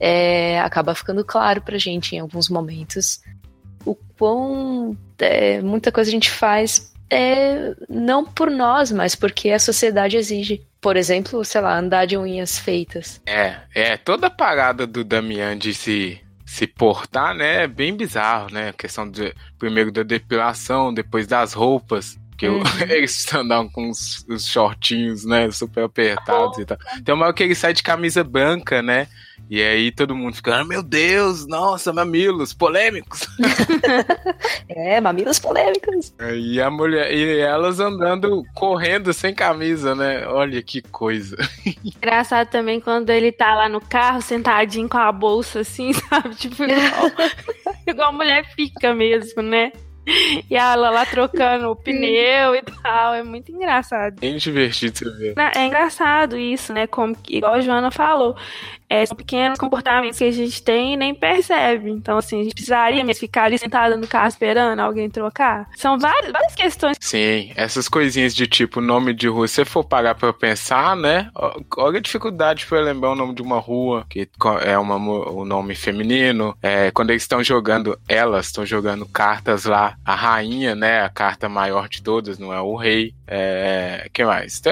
[0.00, 3.20] é, acaba ficando claro pra gente em alguns momentos
[3.84, 9.58] o quão é, muita coisa a gente faz é, não por nós, mas porque a
[9.58, 10.62] sociedade exige.
[10.80, 13.20] Por exemplo, sei lá, andar de unhas feitas.
[13.26, 18.52] É, é, toda a parada do Damian de se, se portar, né, é bem bizarro,
[18.52, 18.68] né?
[18.68, 22.18] A questão de, primeiro da depilação, depois das roupas.
[22.36, 22.62] Que uhum.
[22.88, 25.50] eles andam com os, os, shortinhos, né?
[25.50, 26.60] Super apertados oh.
[26.60, 26.78] e tal.
[27.04, 29.08] Tem uma hora que ele sai de camisa branca, né?
[29.48, 33.28] E aí todo mundo fica, ah, meu Deus, nossa, mamilos polêmicos.
[34.68, 36.12] é, mamilos polêmicos.
[36.34, 40.26] E a mulher, e elas andando, correndo sem camisa, né?
[40.26, 41.36] Olha que coisa.
[41.84, 46.34] Engraçado também quando ele tá lá no carro, sentadinho com a bolsa assim, sabe?
[46.34, 47.12] Tipo, igual,
[47.86, 49.70] igual a mulher fica mesmo, né?
[50.48, 53.14] E ela lá trocando o pneu e tal.
[53.14, 54.16] É muito engraçado.
[54.22, 55.34] É divertido você ver.
[55.54, 56.86] É engraçado isso, né?
[56.86, 58.36] Como, igual a Joana falou.
[58.88, 61.90] É, são pequenos comportamentos que a gente tem e nem percebe.
[61.90, 65.68] Então, assim, a gente precisaria mesmo ficar ali sentada no carro esperando alguém trocar.
[65.76, 66.96] São várias, várias questões.
[67.00, 71.30] Sim, essas coisinhas de tipo nome de rua, se for parar pra pensar, né?
[71.76, 74.28] Olha a dificuldade pra lembrar o nome de uma rua, que
[74.62, 76.56] é uma, o nome feminino.
[76.62, 81.02] É, quando eles estão jogando, elas estão jogando cartas lá, a rainha, né?
[81.02, 83.14] A carta maior de todas, não é o rei.
[83.26, 84.62] É, que mais?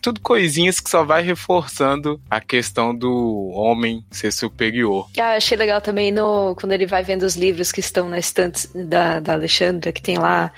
[0.00, 3.13] Tudo coisinhas que só vai reforçando a questão do
[3.54, 5.08] homem ser superior.
[5.18, 8.68] Ah, achei legal também no, quando ele vai vendo os livros que estão na estante
[8.74, 10.52] da, da Alexandra, que tem lá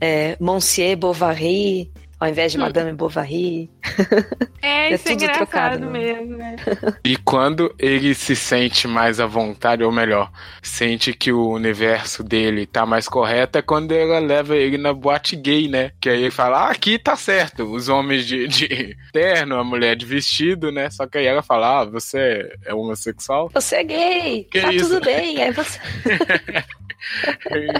[0.00, 2.62] é, Monsieur Bovary, ao invés de hum.
[2.62, 3.70] Madame Bovary.
[4.62, 6.56] É, é isso é tudo trocado mesmo, né?
[7.02, 10.30] E quando ele se sente mais à vontade, ou melhor,
[10.62, 15.34] sente que o universo dele tá mais correto, é quando ela leva ele na boate
[15.34, 15.92] gay, né?
[15.98, 19.96] Que aí ele fala, ah, aqui tá certo, os homens de, de terno, a mulher
[19.96, 20.90] de vestido, né?
[20.90, 23.48] Só que aí ela fala, ah, você é homossexual?
[23.54, 24.90] Você é gay, que tá isso?
[24.90, 25.80] tudo bem, aí você...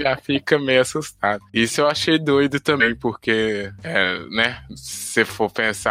[0.01, 1.43] já fica meio assustado.
[1.53, 5.89] Isso eu achei doido também, porque, é, né, se for pensar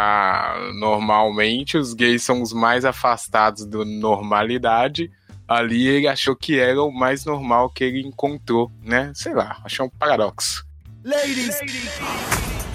[0.74, 5.10] normalmente, os gays são os mais afastados da normalidade,
[5.46, 9.12] ali ele achou que era o mais normal que ele encontrou, né?
[9.14, 10.64] Sei lá, achou um paradoxo.
[11.04, 11.60] Ladies!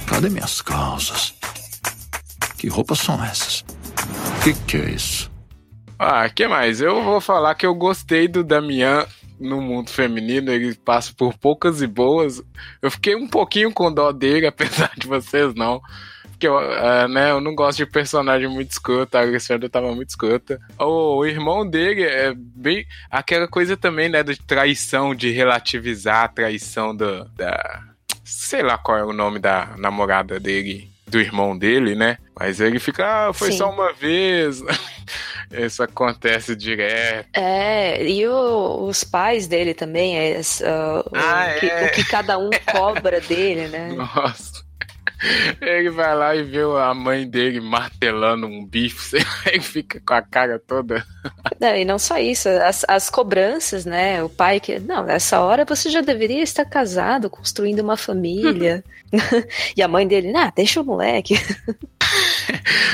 [0.08, 1.34] Cadê minhas calças?
[2.58, 3.64] Que roupas são essas?
[4.44, 5.32] Que que é isso?
[5.98, 6.82] Ah, que mais?
[6.82, 9.06] Eu vou falar que eu gostei do Damian
[9.40, 12.42] no mundo feminino, ele passa por poucas e boas.
[12.82, 15.82] Eu fiquei um pouquinho com dó dele, apesar de vocês não.
[16.36, 20.10] Porque eu, uh, né, eu não gosto de personagem muito escrota, a Alessandra tava muito
[20.10, 20.60] escrota.
[20.78, 22.86] O, o, irmão dele é bem.
[23.10, 27.84] aquela coisa também, né, de traição, de relativizar a traição do, da.
[28.26, 32.18] Sei lá qual é o nome da namorada dele, do irmão dele, né?
[32.38, 33.60] Mas ele fica, ah, foi Sim.
[33.60, 34.62] só uma vez.
[35.52, 37.30] Isso acontece direto.
[37.34, 41.86] É, e o, os pais dele também, é, uh, ah, o, que, é.
[41.86, 43.94] o que cada um cobra dele, né?
[43.96, 44.65] Nossa.
[45.62, 50.22] Ele vai lá e vê a mãe dele martelando um bife, ele fica com a
[50.22, 51.06] cara toda.
[51.60, 54.22] Não, e não só isso, as, as cobranças, né?
[54.24, 54.80] O pai que.
[54.80, 58.84] Não, nessa hora você já deveria estar casado, construindo uma família.
[59.76, 61.36] e a mãe dele, ah, deixa o moleque.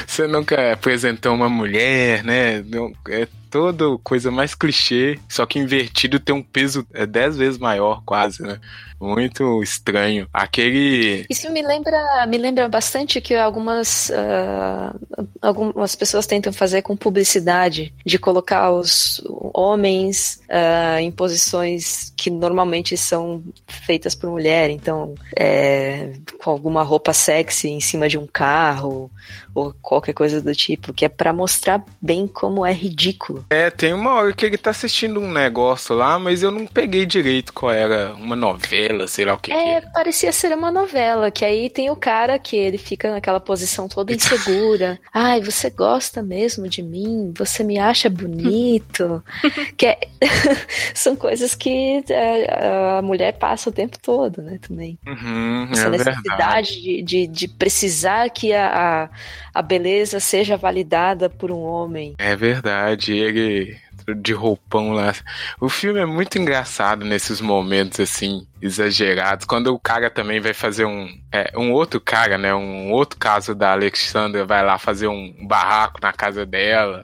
[0.07, 2.63] Você nunca apresentou uma mulher, né?
[3.09, 8.01] É toda coisa mais clichê, só que invertido tem um peso é, dez vezes maior,
[8.05, 8.59] quase, né?
[8.99, 10.27] Muito estranho.
[10.31, 11.25] Aquele.
[11.29, 17.93] Isso me lembra, me lembra bastante que algumas, uh, algumas pessoas tentam fazer com publicidade,
[18.05, 19.21] de colocar os
[19.53, 27.13] homens uh, em posições que normalmente são feitas por mulher, então é, com alguma roupa
[27.13, 29.09] sexy em cima de um carro
[29.53, 33.45] ou qualquer coisa do tipo, que é para mostrar bem como é ridículo.
[33.49, 37.05] É, tem uma hora que ele tá assistindo um negócio lá, mas eu não peguei
[37.05, 39.51] direito qual era, uma novela, sei lá o que.
[39.51, 43.39] É, que parecia ser uma novela, que aí tem o cara que ele fica naquela
[43.39, 44.99] posição toda insegura.
[45.13, 47.33] Ai, você gosta mesmo de mim?
[47.35, 49.23] Você me acha bonito?
[49.77, 49.99] que é...
[50.93, 54.97] são coisas que é, a mulher passa o tempo todo, né, também.
[55.05, 59.09] Uhum, Essa é necessidade de, de, de, precisar que a, a
[59.53, 62.15] a beleza seja validada por um homem.
[62.17, 63.77] É verdade, ele
[64.17, 65.13] de roupão lá.
[65.59, 69.45] O filme é muito engraçado nesses momentos assim exagerados.
[69.45, 73.53] Quando o cara também vai fazer um é, um outro cara, né, um outro caso
[73.53, 77.03] da Alexandra vai lá fazer um barraco na casa dela.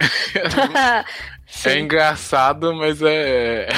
[1.64, 3.68] é engraçado, mas é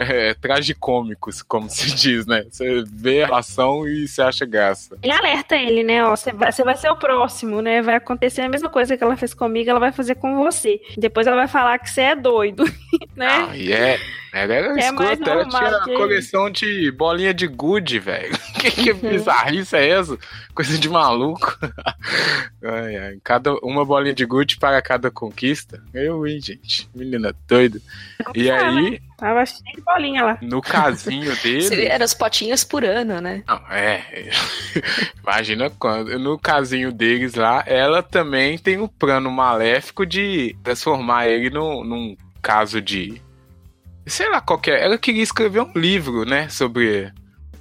[0.00, 2.46] é, tragicômicos, como se diz, né?
[2.50, 4.96] Você vê a ação e você acha graça.
[5.02, 6.02] Ele alerta ele, né?
[6.02, 7.82] Ó, você vai, você vai ser o próximo, né?
[7.82, 10.80] Vai acontecer a mesma coisa que ela fez comigo, ela vai fazer com você.
[10.96, 12.64] Depois ela vai falar que você é doido,
[13.14, 13.48] né?
[13.50, 13.98] Ah, e é.
[14.32, 18.36] Ela era é escrota, ela tinha a coleção de bolinha de gude, velho.
[18.60, 20.16] que, que bizarrice é essa?
[20.54, 21.58] Coisa de maluco.
[22.62, 23.18] ai, ai.
[23.24, 25.82] Cada, uma bolinha de gude para cada conquista.
[25.92, 26.88] Eu, hein, gente.
[26.94, 27.80] Menina doida.
[28.34, 30.38] E aí, Tava cheio de bolinha lá.
[30.40, 31.86] No casinho dele.
[31.86, 33.44] Eram os potinhos por ano, né?
[33.46, 34.30] Não, é.
[35.22, 36.18] Imagina quando.
[36.18, 41.84] No casinho deles lá, ela também tem o um plano maléfico de transformar ele no,
[41.84, 43.20] num caso de.
[44.10, 44.82] Sei lá qualquer.
[44.82, 46.48] Ela queria escrever um livro, né?
[46.48, 47.12] Sobre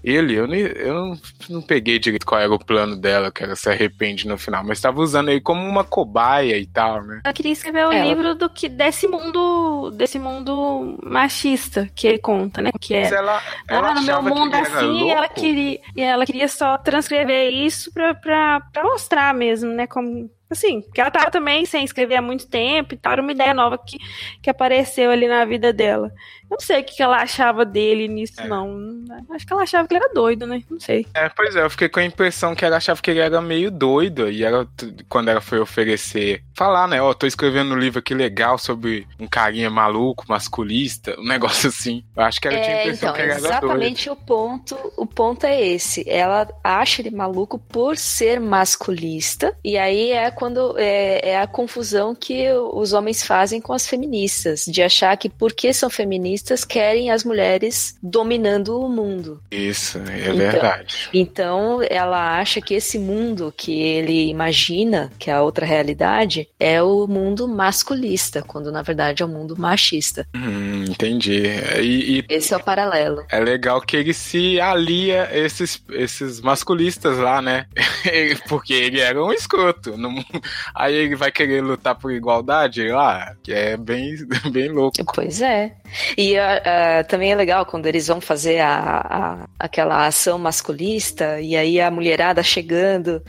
[0.04, 3.56] ele, eu, nem, eu não, não, peguei direito qual era o plano dela, que ela
[3.56, 7.22] se arrepende no final, mas estava usando ele como uma cobaia e tal, né?
[7.26, 8.08] Eu queria escrever o é.
[8.08, 12.72] livro do que desse mundo, desse mundo machista que ele conta, né?
[12.80, 16.78] Que é, ela, ela ah, no meu mundo assim, ela queria, e ela queria só
[16.78, 19.86] transcrever isso pra, pra, pra mostrar mesmo, né?
[19.86, 23.32] Como Assim, porque ela tava também sem escrever há muito tempo e tal, era uma
[23.32, 24.00] ideia nova que,
[24.42, 26.12] que apareceu ali na vida dela.
[26.50, 28.48] Eu não sei o que ela achava dele nisso, é.
[28.48, 29.06] não.
[29.30, 30.64] Acho que ela achava que ele era doido, né?
[30.68, 31.06] Não sei.
[31.14, 33.70] É, pois é, eu fiquei com a impressão que ela achava que ele era meio
[33.70, 34.28] doido.
[34.28, 34.68] E ela,
[35.08, 37.00] quando ela foi oferecer, falar, né?
[37.00, 41.70] Ó, oh, tô escrevendo um livro aqui legal sobre um carinha maluco, masculista, um negócio
[41.70, 42.04] assim.
[42.18, 43.56] Eu acho que ela é, tinha a impressão então, que ele era doido.
[43.56, 46.04] Exatamente o ponto, o ponto é esse.
[46.10, 49.56] Ela acha ele maluco por ser masculista.
[49.64, 54.64] E aí é quando é, é a confusão que os homens fazem com as feministas,
[54.66, 59.42] de achar que porque são feministas querem as mulheres dominando o mundo.
[59.52, 61.10] Isso, é então, verdade.
[61.14, 66.82] Então ela acha que esse mundo que ele imagina, que é a outra realidade, é
[66.82, 70.26] o mundo masculista, quando na verdade é o mundo machista.
[70.34, 71.44] Hum, entendi.
[71.82, 73.26] E, e, esse é o paralelo.
[73.30, 77.66] É legal que ele se alia esses, esses masculistas lá, né?
[78.48, 80.29] porque ele era um escroto no mundo
[80.76, 84.16] Aí ele vai querer lutar por igualdade lá, que é bem,
[84.52, 84.98] bem louco.
[85.14, 85.74] Pois é.
[86.18, 91.56] E uh, também é legal quando eles vão fazer a, a, aquela ação masculista e
[91.56, 93.22] aí a mulherada chegando.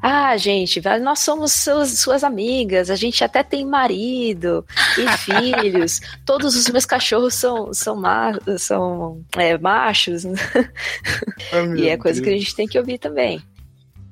[0.00, 4.64] Ah, gente, nós somos suas, suas amigas, a gente até tem marido
[4.98, 6.00] e filhos.
[6.24, 10.24] Todos os meus cachorros são, são, ma são é, machos.
[10.24, 12.28] Oh, e é coisa Deus.
[12.28, 13.42] que a gente tem que ouvir também.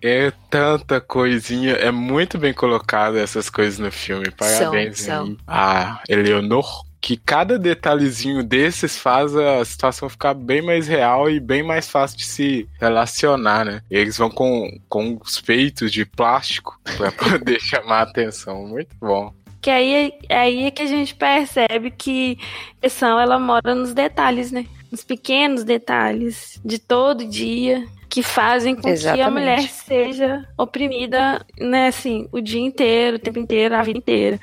[0.02, 4.30] É tanta coisinha, é muito bem colocado essas coisas no filme.
[4.32, 5.36] Parabéns são, são.
[5.46, 11.60] a Eleonor que cada detalhezinho desses faz a situação ficar bem mais real e bem
[11.60, 13.82] mais fácil de se relacionar, né?
[13.90, 18.64] Eles vão com, com os peitos de plástico para poder chamar a atenção.
[18.68, 19.34] Muito bom.
[19.60, 22.38] Que aí, aí é que a gente percebe que
[22.78, 24.64] a questão ela mora nos detalhes, né?
[24.90, 29.16] Nos pequenos detalhes de todo dia que fazem com Exatamente.
[29.16, 33.98] que a mulher seja oprimida, né, assim, o dia inteiro, o tempo inteiro, a vida
[33.98, 34.38] inteira.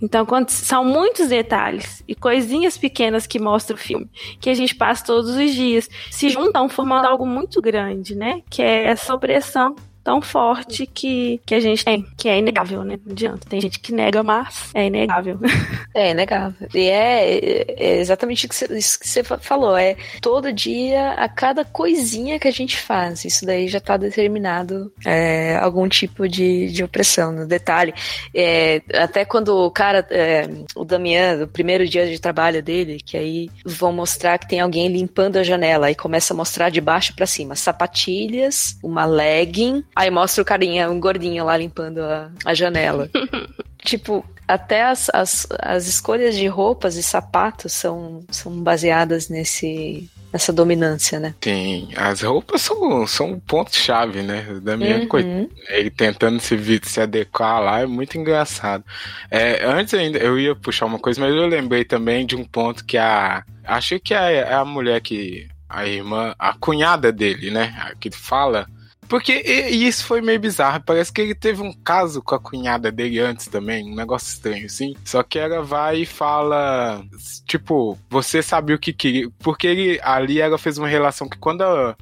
[0.00, 4.08] Então, quando, são muitos detalhes e coisinhas pequenas que mostra o filme,
[4.40, 8.40] que a gente passa todos os dias, se juntam formando algo muito grande, né?
[8.48, 12.98] Que é essa opressão tão forte que, que a gente tem, que é inegável, né?
[13.04, 13.48] Não adianta.
[13.48, 15.38] Tem gente que nega, mas é inegável.
[15.92, 16.68] É inegável.
[16.72, 19.76] E é, é exatamente isso que você falou.
[19.76, 23.24] É todo dia, a cada coisinha que a gente faz.
[23.24, 27.32] Isso daí já está determinado é, algum tipo de, de opressão.
[27.32, 27.92] No detalhe,
[28.32, 33.16] é, até quando o cara, é, o Damian, o primeiro dia de trabalho dele, que
[33.16, 35.90] aí vão mostrar que tem alguém limpando a janela.
[35.90, 40.90] e começa a mostrar de baixo para cima sapatilhas, uma legging Aí mostra o carinha,
[40.90, 43.08] um gordinho lá limpando a, a janela.
[43.84, 50.52] tipo, até as, as, as escolhas de roupas e sapatos são, são baseadas nesse, nessa
[50.52, 51.34] dominância, né?
[51.40, 54.60] Sim, as roupas são, são um ponto-chave, né?
[54.62, 55.08] Da minha uhum.
[55.08, 55.48] coisa.
[55.68, 58.84] Ele tentando se, se adequar lá é muito engraçado.
[59.30, 62.84] É, antes ainda, eu ia puxar uma coisa, mas eu lembrei também de um ponto
[62.84, 63.44] que a.
[63.64, 65.48] Acho que é, é a mulher que.
[65.68, 67.92] A irmã, a cunhada dele, né?
[68.00, 68.66] Que fala
[69.10, 70.80] porque e, isso foi meio bizarro.
[70.86, 73.84] Parece que ele teve um caso com a cunhada dele antes também.
[73.84, 74.94] Um negócio estranho, assim.
[75.04, 77.04] Só que ela vai e fala.
[77.44, 79.28] Tipo, você sabia o que queria.
[79.40, 81.62] Porque ele, ali ela fez uma relação que quando.
[81.62, 81.96] A,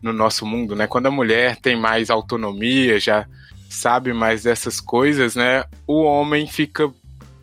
[0.00, 0.86] no nosso mundo, né?
[0.86, 3.26] Quando a mulher tem mais autonomia, já
[3.68, 5.64] sabe mais dessas coisas, né?
[5.86, 6.88] O homem fica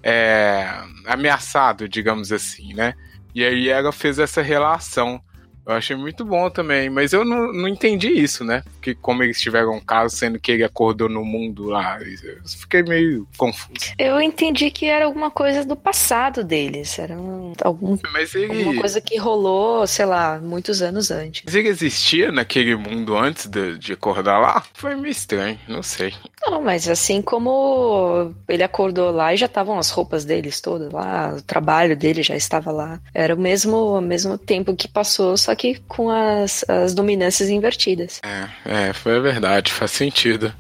[0.02, 0.72] é,
[1.06, 2.94] ameaçado, digamos assim, né?
[3.34, 5.20] E aí ela fez essa relação.
[5.66, 8.64] Eu achei muito bom também, mas eu não, não entendi isso, né?
[8.82, 12.00] Que como eles tiveram um caso, sendo que ele acordou no mundo lá.
[12.02, 13.94] Eu fiquei meio confuso.
[13.98, 16.98] Eu entendi que era alguma coisa do passado deles.
[16.98, 18.58] Era um, algum, mas ele...
[18.58, 21.44] alguma coisa que rolou, sei lá, muitos anos antes.
[21.46, 24.64] Mas ele existia naquele mundo antes de, de acordar lá?
[24.74, 26.14] Foi meio estranho, não sei.
[26.44, 31.36] Não, mas assim como ele acordou lá e já estavam as roupas deles todas lá,
[31.38, 33.00] o trabalho dele já estava lá.
[33.14, 38.22] Era o mesmo, o mesmo tempo que passou, só que com as, as dominâncias invertidas.
[38.24, 40.54] É, é, foi verdade, faz sentido.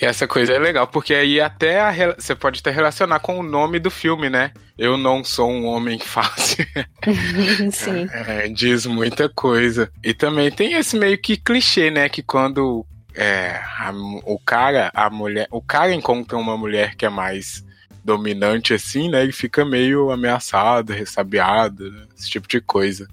[0.00, 3.42] E essa coisa é legal, porque aí até a, você pode até relacionar com o
[3.42, 4.52] nome do filme, né?
[4.78, 6.64] Eu não sou um homem fácil.
[7.72, 8.06] Sim.
[8.12, 9.90] É, é, diz muita coisa.
[10.04, 12.08] E também tem esse meio que clichê, né?
[12.08, 13.92] Que quando é, a,
[14.24, 17.64] o cara, a mulher, o cara encontra uma mulher que é mais
[18.04, 19.20] dominante assim, né?
[19.20, 23.08] Ele fica meio ameaçado, ressabiado, esse tipo de coisa.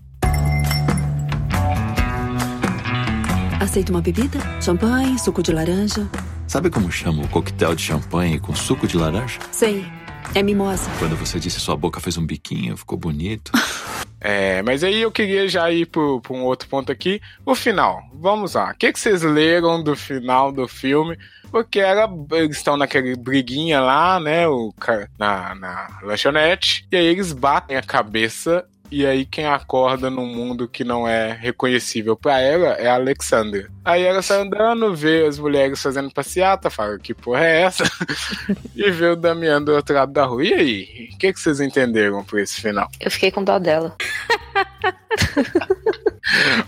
[3.60, 4.38] Aceita uma bebida?
[4.62, 6.08] Champanhe, suco de laranja?
[6.46, 9.40] Sabe como chama o coquetel de champanhe com suco de laranja?
[9.52, 9.86] Sei.
[10.34, 10.90] É mimosa.
[11.00, 13.52] Quando você disse sua boca fez um biquinho, ficou bonito.
[14.28, 17.22] É, mas aí eu queria já ir para um outro ponto aqui.
[17.46, 18.02] O final.
[18.12, 18.72] Vamos lá.
[18.72, 21.16] O que, que vocês leram do final do filme?
[21.52, 24.48] Porque era, eles estão naquela briguinha lá, né?
[24.48, 24.74] O,
[25.20, 26.88] na, na lanchonete.
[26.92, 31.34] E aí eles batem a cabeça e aí quem acorda num mundo que não é
[31.34, 33.70] reconhecível para ela é a Alexandra.
[33.84, 37.84] Aí ela sai andando, vê as mulheres fazendo passeata, fala, que porra é essa?
[38.76, 40.44] e vê o Damião do outro lado da rua.
[40.44, 41.10] E aí?
[41.14, 42.90] O que, que vocês entenderam por esse final?
[43.00, 43.96] Eu fiquei com dó dela.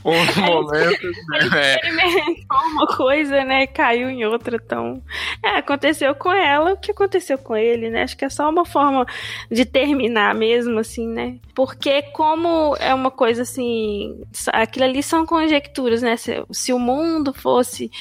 [0.05, 1.07] um momento.
[1.27, 1.75] Né?
[1.75, 3.67] Experimentou uma coisa, né?
[3.67, 4.59] Caiu em outra.
[4.63, 5.01] Então,
[5.43, 8.03] é, aconteceu com ela o que aconteceu com ele, né?
[8.03, 9.05] Acho que é só uma forma
[9.51, 11.37] de terminar mesmo, assim, né?
[11.55, 14.21] Porque, como é uma coisa assim.
[14.53, 16.15] Aquilo ali são conjecturas, né?
[16.17, 17.91] Se, se o mundo fosse.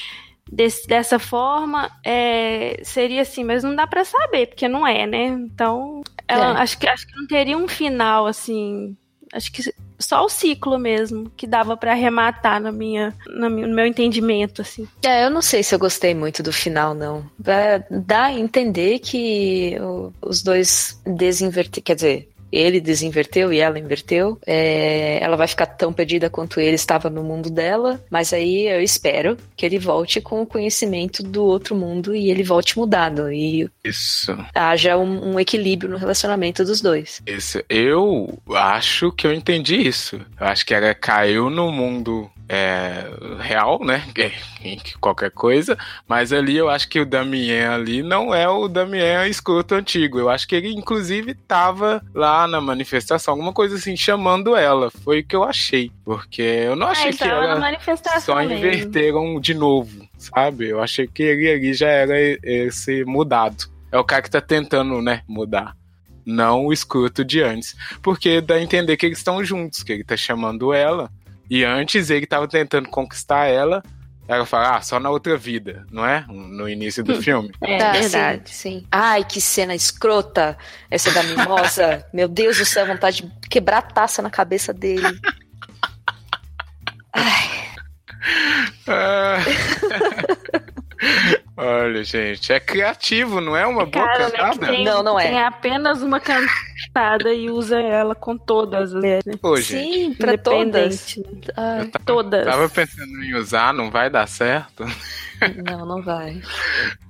[0.49, 5.25] Desse, dessa forma, é, seria assim, mas não dá para saber, porque não é, né?
[5.25, 6.61] Então, ela, é.
[6.61, 8.95] acho, que, acho que não teria um final assim.
[9.33, 9.61] Acho que
[9.99, 14.87] só o ciclo mesmo, que dava para arrematar na minha, no meu entendimento, assim.
[15.03, 17.25] É, eu não sei se eu gostei muito do final, não.
[17.89, 19.75] Dá a entender que
[20.21, 24.39] os dois desinverter, quer dizer, ele desinverteu e ela inverteu.
[24.45, 28.81] É, ela vai ficar tão perdida quanto ele estava no mundo dela, mas aí eu
[28.81, 33.69] espero que ele volte com o conhecimento do outro mundo e ele volte mudado e
[33.83, 37.21] isso haja um, um equilíbrio no relacionamento dos dois.
[37.25, 40.17] Isso, eu acho que eu entendi isso.
[40.39, 44.03] Eu acho que ela caiu no mundo é, real, né?
[44.63, 45.77] Em qualquer coisa,
[46.07, 50.19] mas ali eu acho que o Damien ali não é o Damien escuto antigo.
[50.19, 54.89] Eu acho que ele, inclusive, tava lá na manifestação, alguma coisa assim, chamando ela.
[54.89, 55.91] Foi o que eu achei.
[56.03, 57.79] Porque eu não achei é, que ela
[58.19, 60.69] só inverteram de novo, sabe?
[60.69, 63.69] Eu achei que ele ali já era esse mudado.
[63.91, 65.75] É o cara que tá tentando, né, mudar
[66.29, 67.73] não o escuto de antes.
[68.01, 71.09] Porque dá a entender que eles estão juntos, que ele tá chamando ela
[71.49, 73.83] e antes ele tava tentando conquistar ela.
[74.27, 76.25] Ela fala, ah, só na outra vida, não é?
[76.27, 77.49] No início do filme.
[77.61, 78.87] É, tá, verdade, sim, sim.
[78.91, 80.57] Ai, que cena escrota
[80.91, 82.05] essa da mimosa.
[82.13, 85.17] Meu Deus do céu, vontade de quebrar a taça na cabeça dele.
[87.13, 87.57] Ai.
[88.89, 89.39] Ah.
[91.59, 94.67] Olha, gente, é criativo, não é uma boa Cara, cantada?
[94.67, 95.27] Tem, não, não é.
[95.27, 99.19] Tem apenas uma cantada e usa ela com todas as né?
[99.41, 101.15] Pô, Sim, pra todas.
[101.57, 102.45] Ai, tava, todas.
[102.45, 104.85] Tava pensando em usar, não vai dar certo.
[105.65, 106.41] Não, não vai.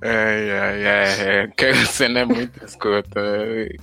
[0.02, 3.20] Ai, ai, ai, é, aquela cena é muito escrota.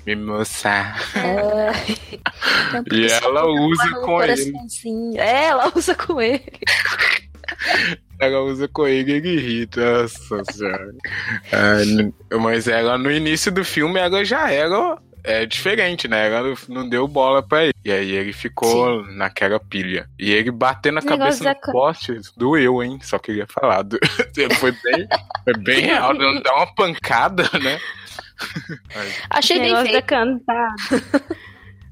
[0.05, 0.99] Me moçar.
[1.15, 1.71] É.
[2.91, 4.53] e ela usa com ele.
[5.17, 6.59] É, ela usa com ele.
[8.19, 10.01] Ela usa com ele e ele irrita.
[10.03, 10.93] Nossa senhora.
[11.51, 16.27] É, mas ela, no início do filme, ela já era é, diferente, né?
[16.31, 17.73] Ela não deu bola pra ele.
[17.83, 19.15] E aí ele ficou Sim.
[19.17, 20.07] naquela pilha.
[20.19, 21.55] E ele batendo a cabeça no é...
[21.71, 22.99] poste, doeu, hein?
[23.01, 23.81] Só queria falar.
[23.81, 23.97] Do...
[24.59, 25.07] foi bem,
[25.43, 26.13] foi bem real.
[26.15, 27.79] Dá uma pancada, né?
[29.29, 29.93] Achei bem feito.
[29.93, 30.75] da cantada.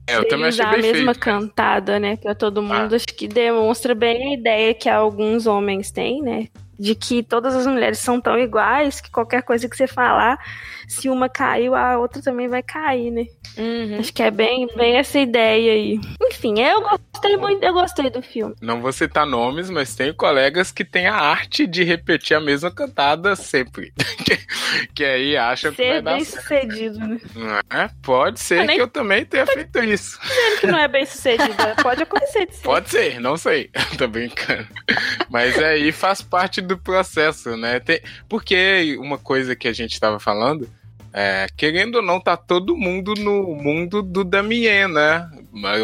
[0.07, 2.95] É, eu também bem a mesma feito, cantada, né, para todo mundo, ah.
[2.95, 6.47] acho que demonstra bem a ideia que alguns homens têm, né,
[6.79, 10.37] de que todas as mulheres são tão iguais que qualquer coisa que você falar,
[10.87, 13.25] se uma caiu, a outra também vai cair, né?
[13.57, 13.99] Uhum.
[13.99, 15.99] Acho que é bem, bem essa ideia aí.
[16.21, 18.55] Enfim, eu gostei muito, eu gostei do filme.
[18.61, 22.71] Não vou citar nomes, mas tenho colegas que têm a arte de repetir a mesma
[22.71, 23.93] cantada sempre.
[24.93, 26.41] que, aí acham que vai dar bem certo.
[26.41, 27.19] sucedido, né?
[27.69, 30.19] É, pode ser que eu também tenha feito isso.
[30.21, 32.63] Dizendo que não é bem sucedido, pode acontecer de ser.
[32.63, 33.69] Pode ser, não sei.
[33.97, 34.67] Tô brincando.
[35.29, 37.79] Mas aí faz parte do processo, né?
[37.79, 40.69] Tem, porque uma coisa que a gente estava falando
[41.13, 45.29] é, querendo ou não, tá todo mundo no mundo do Damien, né?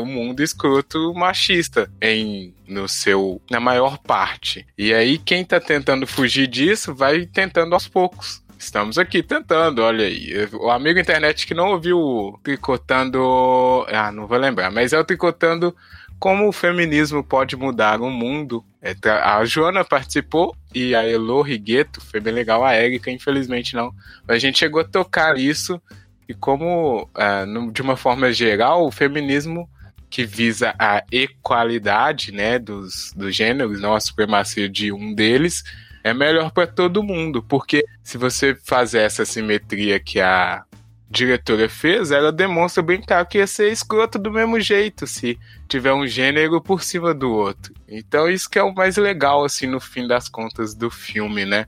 [0.02, 4.66] O mundo escroto machista em no seu na maior parte.
[4.76, 8.42] E aí quem tá tentando fugir disso vai tentando aos poucos.
[8.58, 10.50] Estamos aqui tentando, olha aí.
[10.54, 13.86] O amigo internet que não ouviu tricotando.
[13.88, 15.76] Ah, não vou lembrar, mas é o tricotando
[16.20, 18.64] como o feminismo pode mudar o mundo.
[18.82, 22.64] É, a Joana participou e a Elo Rigueto, foi bem legal.
[22.66, 23.94] A Erika, infelizmente, não.
[24.28, 25.82] A gente chegou a tocar isso
[26.28, 29.68] e como, uh, de uma forma geral, o feminismo
[30.10, 35.64] que visa a equalidade né, dos, dos gêneros, não a supremacia de um deles,
[36.04, 40.64] é melhor para todo mundo, porque se você fazer essa simetria que a
[41.10, 45.92] diretora fez, ela demonstra bem claro que ia ser escroto do mesmo jeito se tiver
[45.92, 47.74] um gênero por cima do outro.
[47.88, 51.66] Então isso que é o mais legal, assim, no fim das contas do filme, né?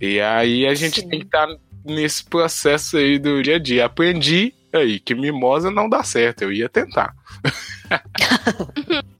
[0.00, 1.08] E aí a gente Sim.
[1.08, 3.86] tem que estar tá nesse processo aí do dia a dia.
[3.86, 7.14] Aprendi aí que mimosa não dá certo, eu ia tentar.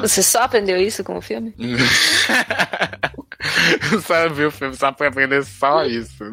[0.00, 1.54] Você só aprendeu isso com o filme?
[4.06, 6.24] só viu o filme só pra aprender só isso.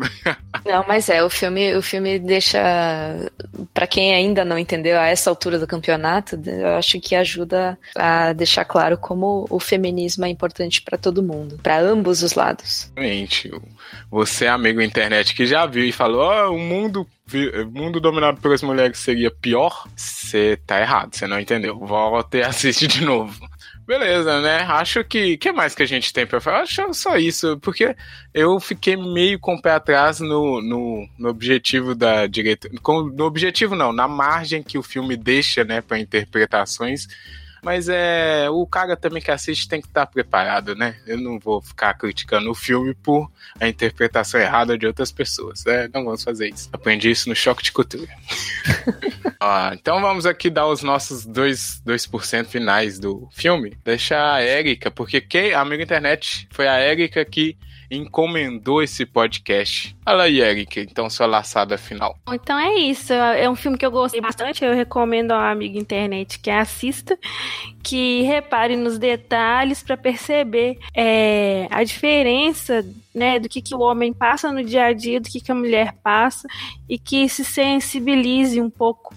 [0.66, 2.60] Não, mas é, o filme, o filme deixa.
[3.74, 8.34] para quem ainda não entendeu a essa altura do campeonato, eu acho que ajuda a
[8.34, 12.92] deixar claro como o feminismo é importante para todo mundo, para ambos os lados.
[12.96, 13.52] Realmente.
[14.10, 17.08] Você, amigo internet, que já viu e falou: oh, o mundo
[17.74, 21.78] mundo dominado pelas mulheres seria pior, você tá errado, você não entendeu.
[21.78, 23.38] Volta e assiste de novo.
[23.88, 24.64] Beleza, né?
[24.64, 25.38] Acho que.
[25.38, 26.64] que mais que a gente tem pra falar?
[26.64, 27.96] Acho só isso, porque
[28.34, 32.70] eu fiquei meio com o pé atrás no, no, no objetivo da direita.
[33.16, 37.08] No objetivo, não, na margem que o filme deixa, né, para interpretações.
[37.68, 40.96] Mas é o cara também que assiste tem que estar preparado, né?
[41.06, 45.90] Eu não vou ficar criticando o filme por a interpretação errada de outras pessoas, né?
[45.94, 46.70] Não vamos fazer isso.
[46.72, 48.08] Aprendi isso no Choque de Cultura.
[49.38, 53.78] ah, então vamos aqui dar os nossos 2%, 2 finais do filme.
[53.84, 57.58] Deixar a Érica, porque quem, a amiga internet foi a Érica que
[57.90, 59.96] encomendou esse podcast.
[60.04, 62.18] Fala aí, Eric, então sua laçada final.
[62.32, 63.14] Então é isso.
[63.14, 64.64] É um filme que eu gostei bastante.
[64.64, 67.18] Eu recomendo ao amigo internet que assista,
[67.82, 72.86] que repare nos detalhes para perceber é, a diferença
[73.16, 75.56] né, do que, que o homem passa no dia a dia, do que, que a
[75.56, 76.48] mulher passa,
[76.88, 79.16] e que se sensibilize um pouco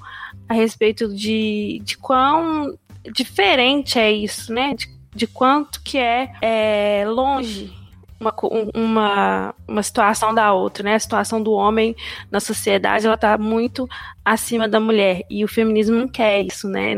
[0.49, 2.77] a respeito de, de quão
[3.13, 4.75] diferente é isso, né?
[4.75, 7.80] De, de quanto que é, é longe
[8.21, 8.35] uma,
[8.75, 10.95] uma, uma situação da outra, né?
[10.95, 11.97] A situação do homem
[12.31, 13.89] na sociedade, ela tá muito
[14.25, 15.23] acima da mulher.
[15.31, 16.95] E o feminismo não quer isso, né?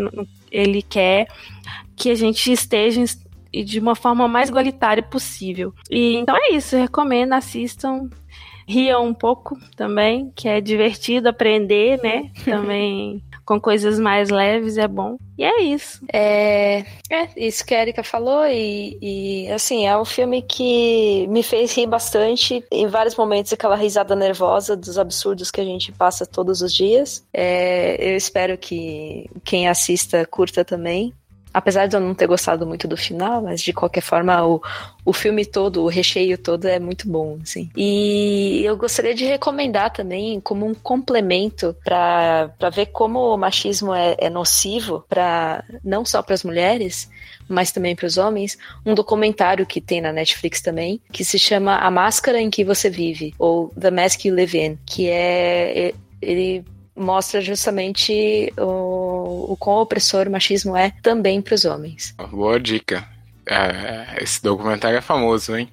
[0.51, 1.29] Ele quer
[1.95, 3.05] que a gente esteja
[3.53, 5.73] de uma forma mais igualitária possível.
[5.91, 8.09] E então é isso, eu recomendo, assistam,
[8.67, 12.31] riam um pouco também, que é divertido aprender, né?
[12.45, 15.17] Também com coisas mais leves é bom.
[15.37, 16.05] E é isso.
[16.13, 21.43] É, é isso que a Erika falou, e, e assim, é um filme que me
[21.43, 22.65] fez rir bastante.
[22.71, 27.25] Em vários momentos, aquela risada nervosa dos absurdos que a gente passa todos os dias.
[27.33, 31.13] É, eu espero que quem assista curta também.
[31.53, 34.63] Apesar de eu não ter gostado muito do final, mas de qualquer forma o,
[35.05, 37.71] o filme todo, o recheio todo é muito bom, assim.
[37.77, 44.17] E eu gostaria de recomendar também como um complemento para ver como o machismo é,
[44.19, 47.11] é nocivo para não só para as mulheres,
[47.49, 51.77] mas também para os homens, um documentário que tem na Netflix também, que se chama
[51.77, 55.93] A Máscara em que você vive, ou The Mask You Live In, que é
[56.23, 59.02] ele mostra justamente o,
[59.51, 62.15] o quão opressor o machismo é também para os homens.
[62.31, 63.07] Boa dica.
[63.47, 65.69] É, esse documentário é famoso, hein?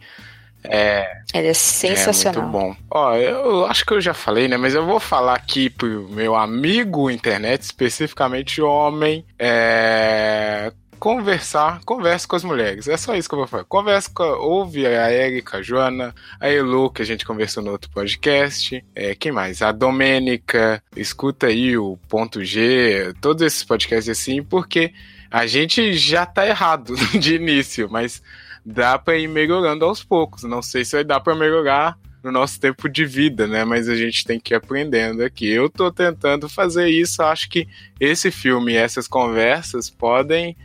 [0.64, 2.42] É, Ele é sensacional.
[2.42, 2.76] É muito bom.
[2.92, 4.58] Ó, eu acho que eu já falei, né?
[4.58, 12.36] Mas eu vou falar aqui pro meu amigo internet, especificamente homem, é, conversar, converse com
[12.36, 12.88] as mulheres.
[12.88, 13.64] É só isso que eu vou falar.
[13.64, 17.90] Converse com, ouve a Erika, a Joana, a Elu, que a gente conversou no outro
[17.90, 18.84] podcast.
[18.94, 19.62] É, quem mais?
[19.62, 24.94] A Domênica, escuta aí o ponto G, todos esses podcasts assim, porque
[25.32, 28.22] a gente já tá errado de início, mas
[28.66, 30.44] dá para ir melhorando aos poucos.
[30.44, 33.64] Não sei se vai dar para melhorar no nosso tempo de vida, né?
[33.64, 35.50] Mas a gente tem que ir aprendendo aqui.
[35.50, 37.68] Eu tô tentando fazer isso, acho que
[38.00, 40.58] esse filme e essas conversas podem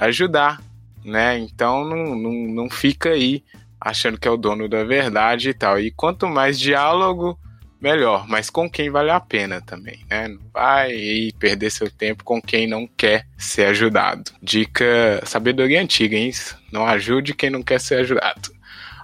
[0.00, 0.60] ajudar,
[1.04, 1.38] né?
[1.38, 3.44] Então não, não, não fica aí
[3.80, 5.78] achando que é o dono da verdade e tal.
[5.78, 7.38] E quanto mais diálogo,
[7.80, 10.28] melhor, mas com quem vale a pena também, né?
[10.28, 14.32] Não vai perder seu tempo com quem não quer ser ajudado.
[14.42, 16.30] Dica sabedoria antiga, hein?
[16.72, 18.50] Não ajude quem não quer ser ajudado.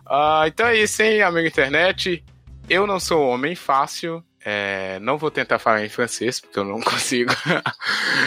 [0.07, 2.23] Uh, então é isso, hein, amigo internet.
[2.69, 6.79] Eu não sou homem fácil, é, não vou tentar falar em francês, porque eu não
[6.81, 7.35] consigo.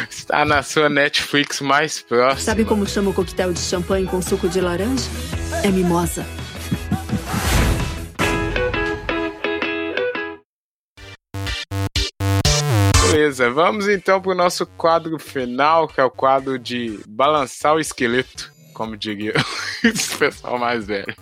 [0.10, 2.42] Está na sua Netflix mais próxima.
[2.42, 5.10] Sabe como chama o coquetel de champanhe com suco de laranja?
[5.64, 6.26] É mimosa.
[13.10, 17.80] Beleza, vamos então para o nosso quadro final, que é o quadro de balançar o
[17.80, 19.34] esqueleto como diria
[19.84, 21.14] esse pessoal mais velho.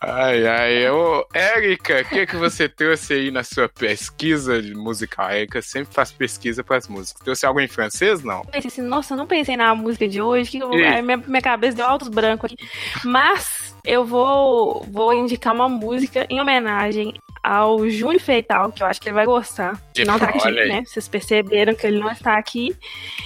[0.00, 0.90] Ai, ai.
[0.90, 5.26] Ô, Érica, o que, que você trouxe aí na sua pesquisa de musical?
[5.26, 7.22] A Érica sempre faz pesquisa para as músicas.
[7.22, 8.42] Trouxe algo em francês, não?
[8.46, 11.76] Pensei assim, nossa, eu não pensei na música de hoje, que eu, minha, minha cabeça
[11.76, 12.68] deu altos brancos aqui.
[13.04, 19.00] Mas eu vou, vou indicar uma música em homenagem ao Júnior Feital, que eu acho
[19.00, 19.80] que ele vai gostar.
[19.94, 20.82] De não tá aqui, né?
[20.84, 22.74] Vocês perceberam que ele não está aqui.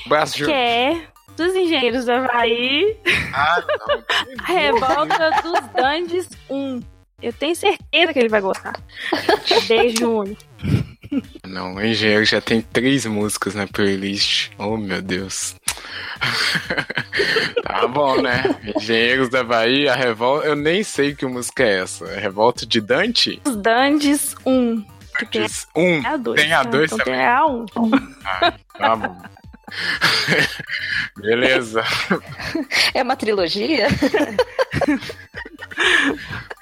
[0.06, 1.06] Braço que é
[1.36, 2.96] dos Engenheiros do Havaí.
[3.32, 4.02] Ah, não.
[4.44, 6.80] a Revolta dos Dandes 1.
[7.22, 8.74] Eu tenho certeza que ele vai gostar.
[9.68, 10.24] Beijo,
[11.46, 14.50] Não, o Engenheiro já tem três músicas na playlist.
[14.58, 15.54] Oh, meu Deus.
[17.62, 18.42] tá bom, né?
[18.76, 20.48] Engenheiros da Bahia, a Revolta.
[20.48, 22.06] Eu nem sei que música é essa.
[22.06, 23.40] É Revolta de Dante?
[23.44, 24.84] Os Dantes 1.
[25.20, 25.80] Dantes 1.
[25.80, 26.40] É a 2.
[26.40, 27.14] Tem a 2 então também.
[27.14, 27.66] Tem a 1.
[28.24, 29.22] Ah, tá bom.
[31.16, 31.82] Beleza.
[32.94, 33.88] É uma trilogia?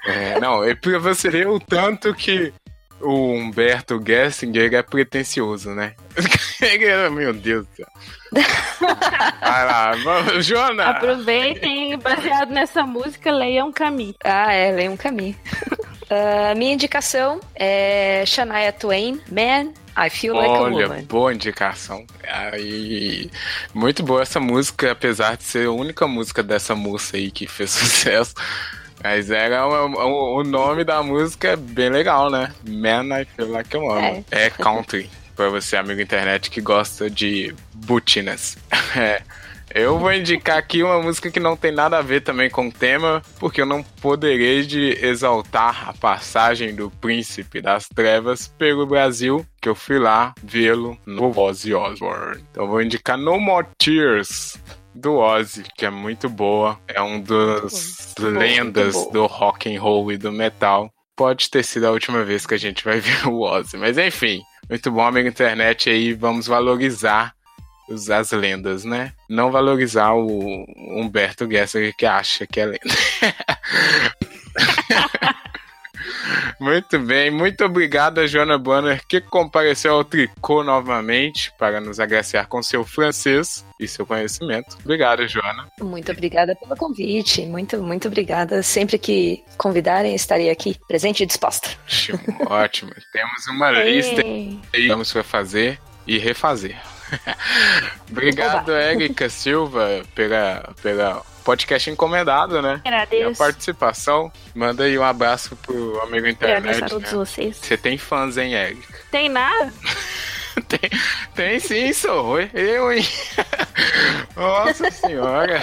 [0.05, 2.53] É, não, é pra você ver o tanto que
[2.99, 5.95] o Humberto Gessinger é pretencioso, né?
[7.11, 7.87] Meu Deus do céu.
[9.41, 9.93] Vai lá,
[10.39, 10.85] Joana!
[10.85, 14.15] Aproveitem baseado nessa música, leiam Camille.
[14.23, 15.37] Ah, é, leiam Camille.
[16.03, 21.03] Uh, minha indicação é Shania Twain, Man, I Feel Like Olha, a Woman.
[21.05, 22.05] boa indicação.
[22.27, 23.29] Aí,
[23.73, 27.69] muito boa essa música, apesar de ser a única música dessa moça aí que fez
[27.71, 28.33] sucesso.
[29.03, 32.53] Mas era o, o nome da música é bem legal, né?
[32.67, 34.23] Man, I Feel Like a Woman.
[34.31, 38.57] É, é country, pra você, amigo internet, que gosta de butinas.
[38.95, 39.21] É.
[39.73, 42.71] Eu vou indicar aqui uma música que não tem nada a ver também com o
[42.71, 49.45] tema, porque eu não poderei de exaltar a passagem do Príncipe das Trevas pelo Brasil,
[49.61, 52.43] que eu fui lá vê-lo no Ozzy Osbourne.
[52.51, 54.57] Então eu vou indicar No More Tears,
[54.93, 56.77] do Ozzy, que é muito boa.
[56.87, 60.91] É um dos muito lendas bom, do rock and roll e do metal.
[61.15, 64.41] Pode ter sido a última vez que a gente vai ver o Ozzy, mas enfim,
[64.69, 67.33] muito bom, amigo internet aí, vamos valorizar
[67.89, 69.11] as lendas, né?
[69.29, 72.79] Não valorizar o Humberto Gessler que acha que é lenda.
[76.61, 82.47] Muito bem, muito obrigado a Joana Banner que compareceu ao Tricô novamente para nos agraciar
[82.47, 84.77] com seu francês e seu conhecimento.
[84.83, 85.67] Obrigado, Joana.
[85.81, 88.61] Muito obrigada pelo convite, muito, muito obrigada.
[88.61, 91.67] Sempre que convidarem, estarei aqui, presente e disposta.
[92.47, 96.77] Ótimo, temos uma lista que vamos fazer e refazer.
[98.09, 102.81] Obrigado, Érica Silva, pela, pela podcast encomendado, né?
[102.85, 103.41] Agradeço.
[103.41, 104.31] A participação.
[104.53, 106.57] Manda aí um abraço pro amigo internet.
[106.57, 107.17] Agradeço a todos né?
[107.17, 107.57] vocês.
[107.57, 108.99] Você tem fãs, hein, Érica?
[109.09, 109.73] Tem nada?
[110.67, 110.89] tem,
[111.35, 112.39] tem sim, sou.
[112.39, 113.07] Eu, hein?
[114.35, 115.61] Nossa senhora.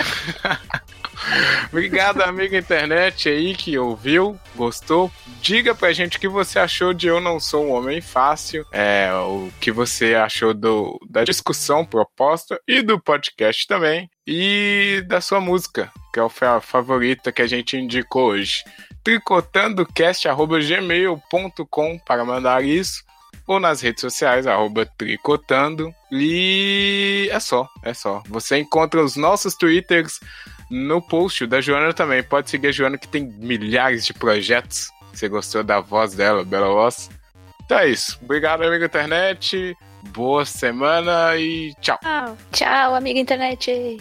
[1.70, 5.12] Obrigado, amigo internet aí que ouviu, gostou.
[5.41, 9.12] Diga pra gente o que você achou de Eu Não Sou um Homem Fácil, é,
[9.12, 15.41] o que você achou do, da discussão proposta e do podcast também, e da sua
[15.41, 18.64] música, que é a favorita que a gente indicou hoje.
[19.05, 23.07] tricotandocast.gmail.com para mandar isso
[23.49, 25.93] ou nas redes sociais, arroba tricotando.
[26.12, 28.22] E é só, é só.
[28.29, 30.20] Você encontra os nossos twitters
[30.71, 32.23] no post da Joana também.
[32.23, 34.89] Pode seguir a Joana que tem milhares de projetos.
[35.12, 37.11] Você gostou da voz dela, bela voz?
[37.64, 38.19] Então é isso.
[38.23, 39.77] Obrigado, amigo internet.
[40.11, 41.99] Boa semana e tchau.
[42.53, 43.99] Tchau, amigo internet.